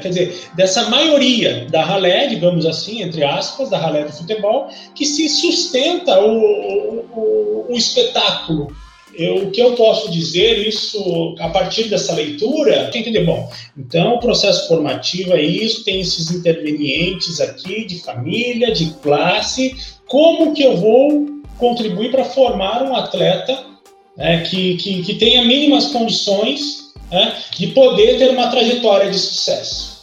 quer 0.00 0.08
dizer, 0.08 0.48
dessa 0.54 0.88
maioria 0.88 1.66
da 1.70 1.84
ralé, 1.84 2.26
digamos 2.26 2.64
assim, 2.64 3.02
entre 3.02 3.22
aspas, 3.24 3.70
da 3.70 3.78
ralé 3.78 4.04
do 4.04 4.12
futebol, 4.12 4.68
que 4.94 5.04
se 5.04 5.28
sustenta 5.28 6.20
o, 6.20 7.04
o, 7.14 7.66
o, 7.68 7.76
espetáculo. 7.76 8.74
Eu, 9.14 9.44
o 9.44 9.50
que 9.50 9.60
eu 9.60 9.74
posso 9.74 10.10
dizer 10.10 10.66
isso 10.66 11.34
a 11.38 11.50
partir 11.50 11.84
dessa 11.84 12.14
leitura, 12.14 12.88
tem 12.90 13.02
que 13.02 13.10
entender, 13.10 13.26
bom, 13.26 13.50
então 13.76 14.14
o 14.14 14.20
processo 14.20 14.66
formativo 14.68 15.34
é 15.34 15.42
isso, 15.42 15.84
tem 15.84 16.00
esses 16.00 16.30
intervenientes 16.30 17.38
aqui 17.38 17.84
de 17.84 18.00
família, 18.00 18.72
de 18.72 18.90
classe, 19.02 19.76
como 20.06 20.54
que 20.54 20.62
eu 20.62 20.78
vou 20.78 21.26
contribuir 21.58 22.10
para 22.10 22.24
formar 22.24 22.82
um 22.82 22.96
atleta 22.96 23.72
né, 24.16 24.42
que, 24.42 24.76
que, 24.76 25.02
que 25.02 25.14
tenha 25.14 25.44
mínimas 25.44 25.86
condições 25.86 26.81
né, 27.12 27.36
de 27.56 27.68
poder 27.68 28.18
ter 28.18 28.30
uma 28.30 28.48
trajetória 28.48 29.10
de 29.10 29.18
sucesso. 29.18 30.02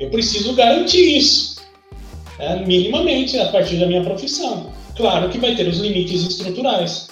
Eu 0.00 0.10
preciso 0.10 0.54
garantir 0.54 1.18
isso, 1.18 1.56
né, 2.38 2.64
minimamente, 2.66 3.38
a 3.38 3.48
partir 3.48 3.76
da 3.76 3.86
minha 3.86 4.02
profissão. 4.02 4.72
Claro 4.96 5.28
que 5.28 5.38
vai 5.38 5.54
ter 5.54 5.68
os 5.68 5.78
limites 5.78 6.22
estruturais. 6.22 7.08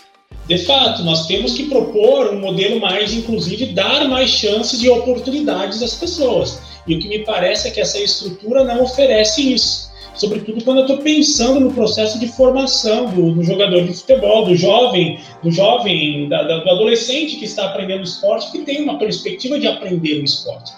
De 0.47 0.59
fato, 0.59 1.03
nós 1.03 1.27
temos 1.27 1.55
que 1.55 1.65
propor 1.65 2.35
um 2.35 2.41
modelo 2.41 2.81
mais, 2.81 3.15
inclusive, 3.15 3.67
dar 3.67 4.09
mais 4.09 4.31
chances 4.31 4.83
e 4.83 4.89
oportunidades 4.89 5.83
às 5.83 5.95
pessoas. 5.95 6.61
E 6.87 6.95
o 6.95 6.99
que 6.99 7.09
me 7.09 7.21
parece 7.21 7.69
é 7.69 7.71
que 7.71 7.81
essa 7.81 7.99
estrutura 7.99 8.65
não 8.65 8.83
oferece 8.83 9.55
isso. 9.55 9.91
Sobretudo 10.15 10.63
quando 10.65 10.79
eu 10.79 10.83
estou 10.85 10.99
pensando 10.99 11.61
no 11.61 11.73
processo 11.73 12.19
de 12.19 12.29
formação 12.29 13.07
do, 13.07 13.33
do, 13.33 13.43
jogador 13.43 13.85
de 13.85 13.93
futebol, 13.95 14.47
do 14.47 14.55
jovem, 14.55 15.19
do 15.43 15.51
jovem, 15.51 16.29
da, 16.29 16.43
da, 16.43 16.59
do 16.59 16.71
adolescente 16.71 17.37
que 17.37 17.45
está 17.45 17.67
aprendendo 17.67 18.05
esporte, 18.05 18.53
que 18.53 18.61
tem 18.61 18.83
uma 18.83 18.99
perspectiva 18.99 19.59
de 19.59 19.67
aprender 19.67 20.21
o 20.21 20.25
esporte 20.25 20.73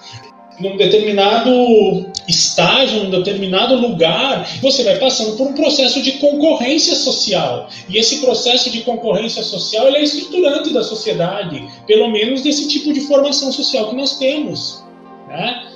num 0.59 0.77
determinado 0.77 2.11
estágio, 2.29 3.05
num 3.05 3.11
determinado 3.11 3.77
lugar, 3.77 4.49
você 4.61 4.83
vai 4.83 4.99
passando 4.99 5.37
por 5.37 5.49
um 5.49 5.53
processo 5.53 6.03
de 6.03 6.13
concorrência 6.13 6.95
social. 6.95 7.69
E 7.89 7.99
esse 7.99 8.21
processo 8.21 8.71
de 8.71 8.81
concorrência 8.81 9.43
social 9.43 9.87
é 9.89 10.03
estruturante 10.03 10.73
da 10.73 10.83
sociedade, 10.83 11.63
pelo 11.87 12.09
menos 12.09 12.43
desse 12.43 12.69
tipo 12.69 12.93
de 12.93 13.01
formação 13.03 13.53
social 13.53 13.91
que 13.91 13.97
nós 13.97 14.19
temos. 14.19 14.85
Né? 15.29 15.76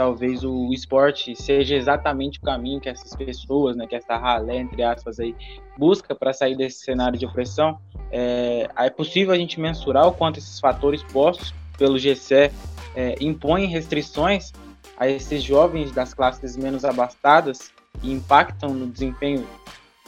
Talvez 0.00 0.42
o 0.42 0.72
esporte 0.72 1.36
seja 1.36 1.74
exatamente 1.74 2.38
o 2.38 2.42
caminho 2.42 2.80
que 2.80 2.88
essas 2.88 3.14
pessoas, 3.14 3.76
né, 3.76 3.86
que 3.86 3.94
essa 3.94 4.16
ralé, 4.16 4.56
entre 4.56 4.82
aspas, 4.82 5.20
aí, 5.20 5.36
busca 5.76 6.14
para 6.14 6.32
sair 6.32 6.56
desse 6.56 6.82
cenário 6.82 7.18
de 7.18 7.26
opressão. 7.26 7.78
É, 8.10 8.66
é 8.78 8.88
possível 8.88 9.34
a 9.34 9.36
gente 9.36 9.60
mensurar 9.60 10.08
o 10.08 10.12
quanto 10.12 10.38
esses 10.38 10.58
fatores 10.58 11.02
postos 11.02 11.52
pelo 11.76 11.98
GCE 11.98 12.50
é, 12.96 13.14
impõem 13.20 13.66
restrições 13.66 14.54
a 14.96 15.06
esses 15.06 15.42
jovens 15.42 15.92
das 15.92 16.14
classes 16.14 16.56
menos 16.56 16.82
abastadas 16.82 17.70
e 18.02 18.10
impactam 18.10 18.72
no 18.72 18.86
desempenho 18.86 19.46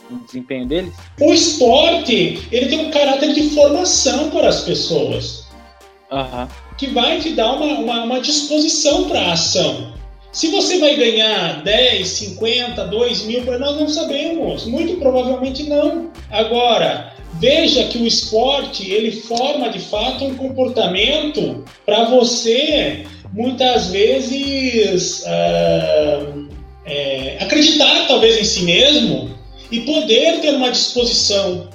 no 0.09 0.21
desempenho 0.21 0.65
deles? 0.65 0.95
O 1.21 1.31
esporte 1.31 2.47
ele 2.51 2.65
tem 2.65 2.87
um 2.87 2.89
caráter 2.89 3.31
de 3.31 3.51
formação 3.51 4.31
para 4.31 4.49
as 4.49 4.61
pessoas, 4.61 5.47
uhum. 6.11 6.47
Que 6.77 6.87
vai 6.87 7.19
te 7.19 7.29
dar 7.31 7.53
uma, 7.53 7.79
uma, 7.79 8.03
uma 8.03 8.21
disposição 8.21 9.05
para 9.05 9.19
a 9.19 9.33
ação. 9.33 9.93
Se 10.31 10.47
você 10.47 10.79
vai 10.79 10.95
ganhar 10.95 11.61
10, 11.63 12.07
50, 12.07 12.85
2 12.85 13.25
mil, 13.25 13.43
nós 13.59 13.79
não 13.79 13.87
sabemos. 13.87 14.65
Muito 14.65 14.97
provavelmente 14.97 15.63
não. 15.63 16.11
Agora, 16.31 17.13
veja 17.39 17.83
que 17.83 17.99
o 17.99 18.07
esporte 18.07 18.89
ele 18.89 19.11
forma 19.11 19.69
de 19.69 19.79
fato 19.79 20.25
um 20.25 20.35
comportamento 20.35 21.63
para 21.85 22.05
você 22.05 23.05
muitas 23.31 23.87
vezes 23.87 25.23
uh, 25.23 26.49
é, 26.85 27.37
acreditar 27.39 28.07
talvez 28.07 28.39
em 28.39 28.43
si 28.43 28.63
mesmo 28.63 29.31
e 29.71 29.81
poder 29.81 30.39
ter 30.41 30.53
uma 30.55 30.71
disposição. 30.71 31.67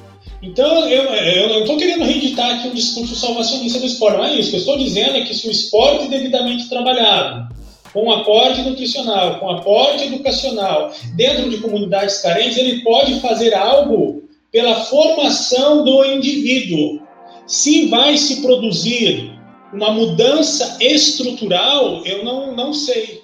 Então 0.42 0.88
eu, 0.88 1.02
eu 1.02 1.48
não 1.48 1.60
estou 1.60 1.76
querendo 1.76 2.04
reeditar 2.04 2.58
aqui 2.58 2.68
um 2.68 2.74
discurso 2.74 3.16
salvacionista 3.16 3.80
do 3.80 3.86
esporte, 3.86 4.18
não 4.18 4.24
é 4.24 4.34
isso. 4.34 4.48
O 4.48 4.50
que 4.50 4.56
eu 4.56 4.60
estou 4.60 4.78
dizendo 4.78 5.16
é 5.16 5.22
que 5.22 5.34
se 5.34 5.48
o 5.48 5.50
esporte 5.50 6.08
devidamente 6.08 6.68
trabalhado, 6.68 7.54
com 7.92 8.10
aporte 8.10 8.62
nutricional, 8.62 9.40
com 9.40 9.50
aporte 9.50 10.04
educacional, 10.04 10.92
dentro 11.16 11.50
de 11.50 11.58
comunidades 11.58 12.18
carentes, 12.18 12.56
ele 12.56 12.82
pode 12.82 13.18
fazer 13.20 13.54
algo 13.54 14.22
pela 14.52 14.76
formação 14.84 15.84
do 15.84 16.04
indivíduo. 16.04 17.00
Se 17.46 17.86
vai 17.86 18.16
se 18.16 18.40
produzir 18.42 19.32
uma 19.72 19.90
mudança 19.90 20.76
estrutural, 20.80 22.04
eu 22.04 22.24
não, 22.24 22.54
não 22.54 22.72
sei. 22.72 23.17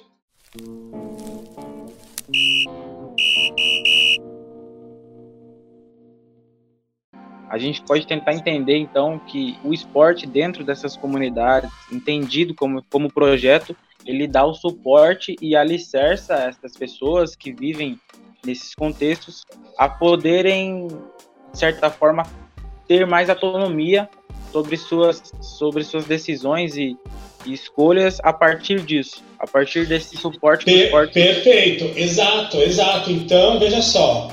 A 7.54 7.58
gente 7.58 7.82
pode 7.82 8.04
tentar 8.04 8.32
entender, 8.32 8.76
então, 8.76 9.18
que 9.18 9.56
o 9.62 9.72
esporte 9.72 10.26
dentro 10.26 10.64
dessas 10.64 10.96
comunidades, 10.96 11.70
entendido 11.92 12.54
como, 12.54 12.82
como 12.90 13.12
projeto, 13.12 13.76
ele 14.04 14.26
dá 14.26 14.44
o 14.44 14.54
suporte 14.54 15.36
e 15.40 15.54
alicerça 15.54 16.34
essas 16.34 16.76
pessoas 16.76 17.36
que 17.36 17.52
vivem 17.52 17.98
nesses 18.44 18.74
contextos 18.74 19.44
a 19.78 19.88
poderem 19.88 20.88
de 21.54 21.58
certa 21.58 21.88
forma, 21.88 22.24
ter 22.86 23.06
mais 23.06 23.30
autonomia 23.30 24.08
sobre 24.50 24.76
suas, 24.76 25.22
sobre 25.40 25.84
suas 25.84 26.04
decisões 26.04 26.76
e, 26.76 26.96
e 27.46 27.52
escolhas 27.52 28.18
a 28.22 28.32
partir 28.32 28.80
disso, 28.80 29.22
a 29.38 29.46
partir 29.46 29.86
desse 29.86 30.16
suporte. 30.16 30.64
Per, 30.64 31.12
Perfeito, 31.12 31.96
exato, 31.96 32.56
exato. 32.58 33.10
Então, 33.10 33.58
veja 33.58 33.80
só, 33.80 34.30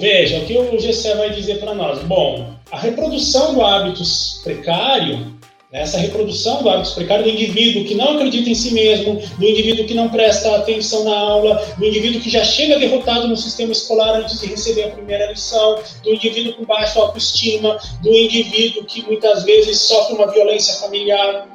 veja 0.00 0.38
o 0.38 0.44
que 0.44 0.56
o 0.56 0.80
GC 0.80 1.14
vai 1.14 1.30
dizer 1.30 1.58
para 1.60 1.74
nós. 1.74 2.02
Bom, 2.04 2.54
a 2.70 2.78
reprodução 2.78 3.54
do 3.54 3.62
hábito 3.62 4.02
precário 4.42 5.36
essa 5.72 5.98
reprodução 5.98 6.62
do 6.62 6.70
hábito 6.70 6.94
precário 6.94 7.24
do 7.24 7.30
indivíduo 7.30 7.84
que 7.84 7.94
não 7.94 8.14
acredita 8.14 8.48
em 8.48 8.54
si 8.54 8.72
mesmo, 8.72 9.20
do 9.36 9.44
indivíduo 9.44 9.84
que 9.84 9.94
não 9.94 10.08
presta 10.08 10.56
atenção 10.56 11.04
na 11.04 11.14
aula, 11.14 11.62
do 11.76 11.84
indivíduo 11.84 12.20
que 12.20 12.30
já 12.30 12.44
chega 12.44 12.78
derrotado 12.78 13.28
no 13.28 13.36
sistema 13.36 13.72
escolar 13.72 14.20
antes 14.20 14.40
de 14.40 14.46
receber 14.46 14.84
a 14.84 14.90
primeira 14.90 15.30
lição, 15.30 15.78
do 16.02 16.14
indivíduo 16.14 16.54
com 16.54 16.64
baixa 16.64 16.98
autoestima, 17.00 17.78
do 18.00 18.10
indivíduo 18.10 18.84
que 18.84 19.02
muitas 19.02 19.42
vezes 19.42 19.80
sofre 19.80 20.14
uma 20.14 20.30
violência 20.32 20.74
familiar. 20.74 21.46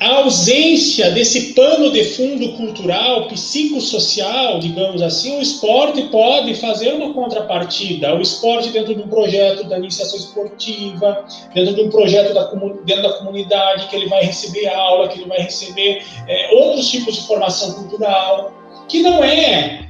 A 0.00 0.18
ausência 0.18 1.10
desse 1.10 1.54
pano 1.54 1.90
de 1.90 2.04
fundo 2.04 2.52
cultural, 2.52 3.26
psicossocial, 3.26 4.60
digamos 4.60 5.02
assim, 5.02 5.36
o 5.38 5.42
esporte 5.42 6.02
pode 6.02 6.54
fazer 6.54 6.92
uma 6.94 7.12
contrapartida. 7.12 8.14
O 8.14 8.20
esporte 8.20 8.70
dentro 8.70 8.94
de 8.94 9.02
um 9.02 9.08
projeto 9.08 9.64
da 9.68 9.76
iniciação 9.76 10.16
esportiva, 10.16 11.24
dentro 11.52 11.74
de 11.74 11.82
um 11.82 11.90
projeto 11.90 12.32
da, 12.32 12.44
dentro 12.84 13.02
da 13.02 13.12
comunidade, 13.14 13.88
que 13.88 13.96
ele 13.96 14.08
vai 14.08 14.22
receber 14.22 14.68
aula, 14.68 15.08
que 15.08 15.18
ele 15.18 15.28
vai 15.28 15.38
receber 15.38 16.00
é, 16.28 16.54
outros 16.54 16.88
tipos 16.88 17.16
de 17.16 17.26
formação 17.26 17.72
cultural, 17.72 18.52
que 18.88 19.02
não 19.02 19.24
é 19.24 19.88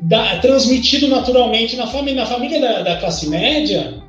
da, 0.00 0.38
transmitido 0.38 1.08
naturalmente 1.08 1.74
na 1.74 1.88
família, 1.88 2.22
na 2.22 2.26
família 2.26 2.60
da, 2.60 2.82
da 2.82 2.96
classe 2.98 3.28
média. 3.28 4.00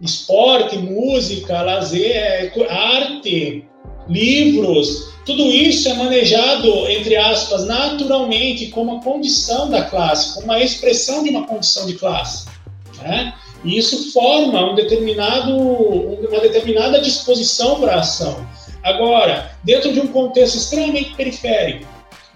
Esporte, 0.00 0.76
música, 0.76 1.62
lazer, 1.62 2.52
arte, 2.68 3.64
livros, 4.08 5.14
tudo 5.24 5.42
isso 5.44 5.88
é 5.88 5.94
manejado, 5.94 6.86
entre 6.88 7.16
aspas, 7.16 7.64
naturalmente, 7.64 8.66
como 8.66 8.92
uma 8.92 9.02
condição 9.02 9.70
da 9.70 9.82
classe, 9.82 10.34
como 10.34 10.46
uma 10.46 10.62
expressão 10.62 11.22
de 11.22 11.30
uma 11.30 11.46
condição 11.46 11.86
de 11.86 11.94
classe. 11.94 12.46
Né? 13.02 13.34
E 13.64 13.78
isso 13.78 14.12
forma 14.12 14.72
um 14.72 14.74
determinado, 14.74 15.56
uma 15.56 16.40
determinada 16.40 17.00
disposição 17.00 17.80
para 17.80 17.94
a 17.94 18.00
ação. 18.00 18.46
Agora, 18.82 19.50
dentro 19.64 19.92
de 19.92 20.00
um 20.00 20.08
contexto 20.08 20.56
extremamente 20.56 21.14
periférico, 21.14 21.86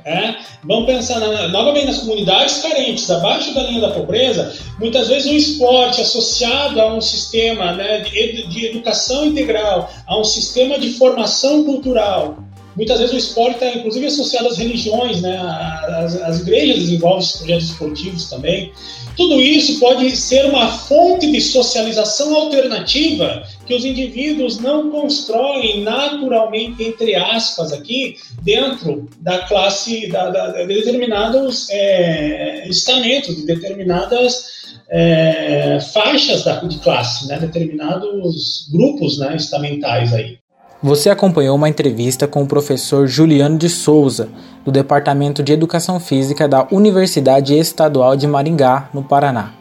é? 0.09 0.37
Vamos 0.65 0.87
pensar 0.87 1.21
na, 1.21 1.49
novamente 1.49 1.87
nas 1.87 1.99
comunidades 1.99 2.59
carentes, 2.59 3.11
abaixo 3.11 3.55
da 3.55 3.63
linha 3.63 3.83
da 3.83 3.91
pobreza, 3.91 4.53
muitas 4.79 5.09
vezes 5.09 5.31
o 5.31 5.35
esporte 5.35 6.01
associado 6.01 6.81
a 6.81 6.95
um 6.95 7.01
sistema 7.01 7.73
né, 7.73 8.01
de, 8.01 8.47
de, 8.49 8.67
educação 8.67 9.27
integral, 9.27 9.91
a 10.07 10.19
um 10.19 10.25
sistema 10.25 10.79
de 10.79 10.91
formação 10.93 11.65
cultural. 11.65 12.39
Muitas 12.79 13.01
vezes 13.01 13.13
o 13.13 13.19
esporte 13.19 13.55
está, 13.55 13.77
inclusive, 13.77 14.07
associado 14.07 14.47
às 14.47 14.57
religiões, 14.57 15.21
né? 15.21 15.37
as, 15.37 16.15
as 16.23 16.41
igrejas 16.43 16.79
desenvolvem 16.79 17.19
esses 17.19 17.37
projetos 17.37 17.71
esportivos 17.71 18.31
também. 18.31 18.73
Tudo 19.17 19.41
isso 19.41 19.81
pode 19.81 20.15
ser 20.15 20.47
uma 20.47 20.69
fonte 20.69 21.29
de 21.29 21.41
socialização 21.41 22.33
alternativa 22.37 23.43
que 23.67 23.75
os 23.75 23.85
indivíduos 23.85 24.61
não 24.61 24.93
constroem 24.93 25.83
naturalmente, 25.83 26.85
entre 26.85 27.17
aspas, 27.17 27.73
aqui, 27.73 28.17
dentro 28.43 29.09
da 29.23 29.39
classe, 29.39 30.07
da, 30.07 30.31
da, 30.31 30.53
de 30.53 30.73
determinados 30.73 31.69
é, 31.71 32.69
estamentos, 32.69 33.35
de 33.35 33.45
determinadas 33.45 34.77
é, 34.89 35.81
faixas 35.93 36.45
da, 36.45 36.61
de 36.61 36.79
classe, 36.79 37.27
né, 37.27 37.41
determinados 37.41 38.69
grupos 38.71 39.19
né, 39.19 39.35
estamentais 39.35 40.15
aí. 40.15 40.39
Você 40.81 41.11
acompanhou 41.11 41.57
uma 41.57 41.69
entrevista 41.69 42.29
com 42.29 42.45
o 42.45 42.47
professor 42.47 43.09
Juliano 43.09 43.59
de 43.59 43.69
Souza, 43.69 44.29
do 44.65 44.71
Departamento 44.71 45.43
de 45.43 45.53
Educação 45.53 45.99
Física 45.99 46.47
da 46.47 46.69
Universidade 46.71 47.53
Estadual 47.59 48.15
de 48.15 48.29
Maringá, 48.29 48.89
no 48.95 49.03
Paraná. 49.03 49.55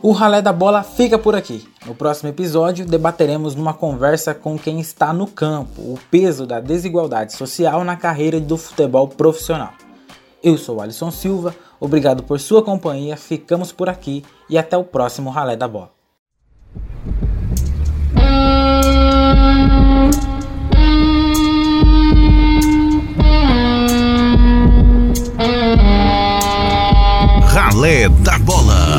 O 0.00 0.12
Ralé 0.12 0.40
da 0.40 0.50
Bola 0.50 0.82
fica 0.82 1.18
por 1.18 1.36
aqui. 1.36 1.68
No 1.84 1.94
próximo 1.94 2.30
episódio, 2.30 2.86
debateremos 2.86 3.54
numa 3.54 3.74
conversa 3.74 4.32
com 4.32 4.58
quem 4.58 4.80
está 4.80 5.12
no 5.12 5.26
campo 5.26 5.82
o 5.82 5.98
peso 6.10 6.46
da 6.46 6.58
desigualdade 6.58 7.34
social 7.34 7.84
na 7.84 7.94
carreira 7.96 8.40
do 8.40 8.56
futebol 8.56 9.08
profissional. 9.08 9.74
Eu 10.42 10.56
sou 10.56 10.80
Alisson 10.80 11.10
Silva, 11.10 11.54
obrigado 11.78 12.22
por 12.22 12.40
sua 12.40 12.62
companhia, 12.62 13.14
ficamos 13.14 13.72
por 13.72 13.90
aqui 13.90 14.24
e 14.48 14.56
até 14.56 14.74
o 14.74 14.84
próximo 14.84 15.28
Ralé 15.28 15.54
da 15.54 15.68
Bola. 15.68 15.90
Ralé 27.60 28.08
da 28.08 28.38
Bola. 28.38 28.89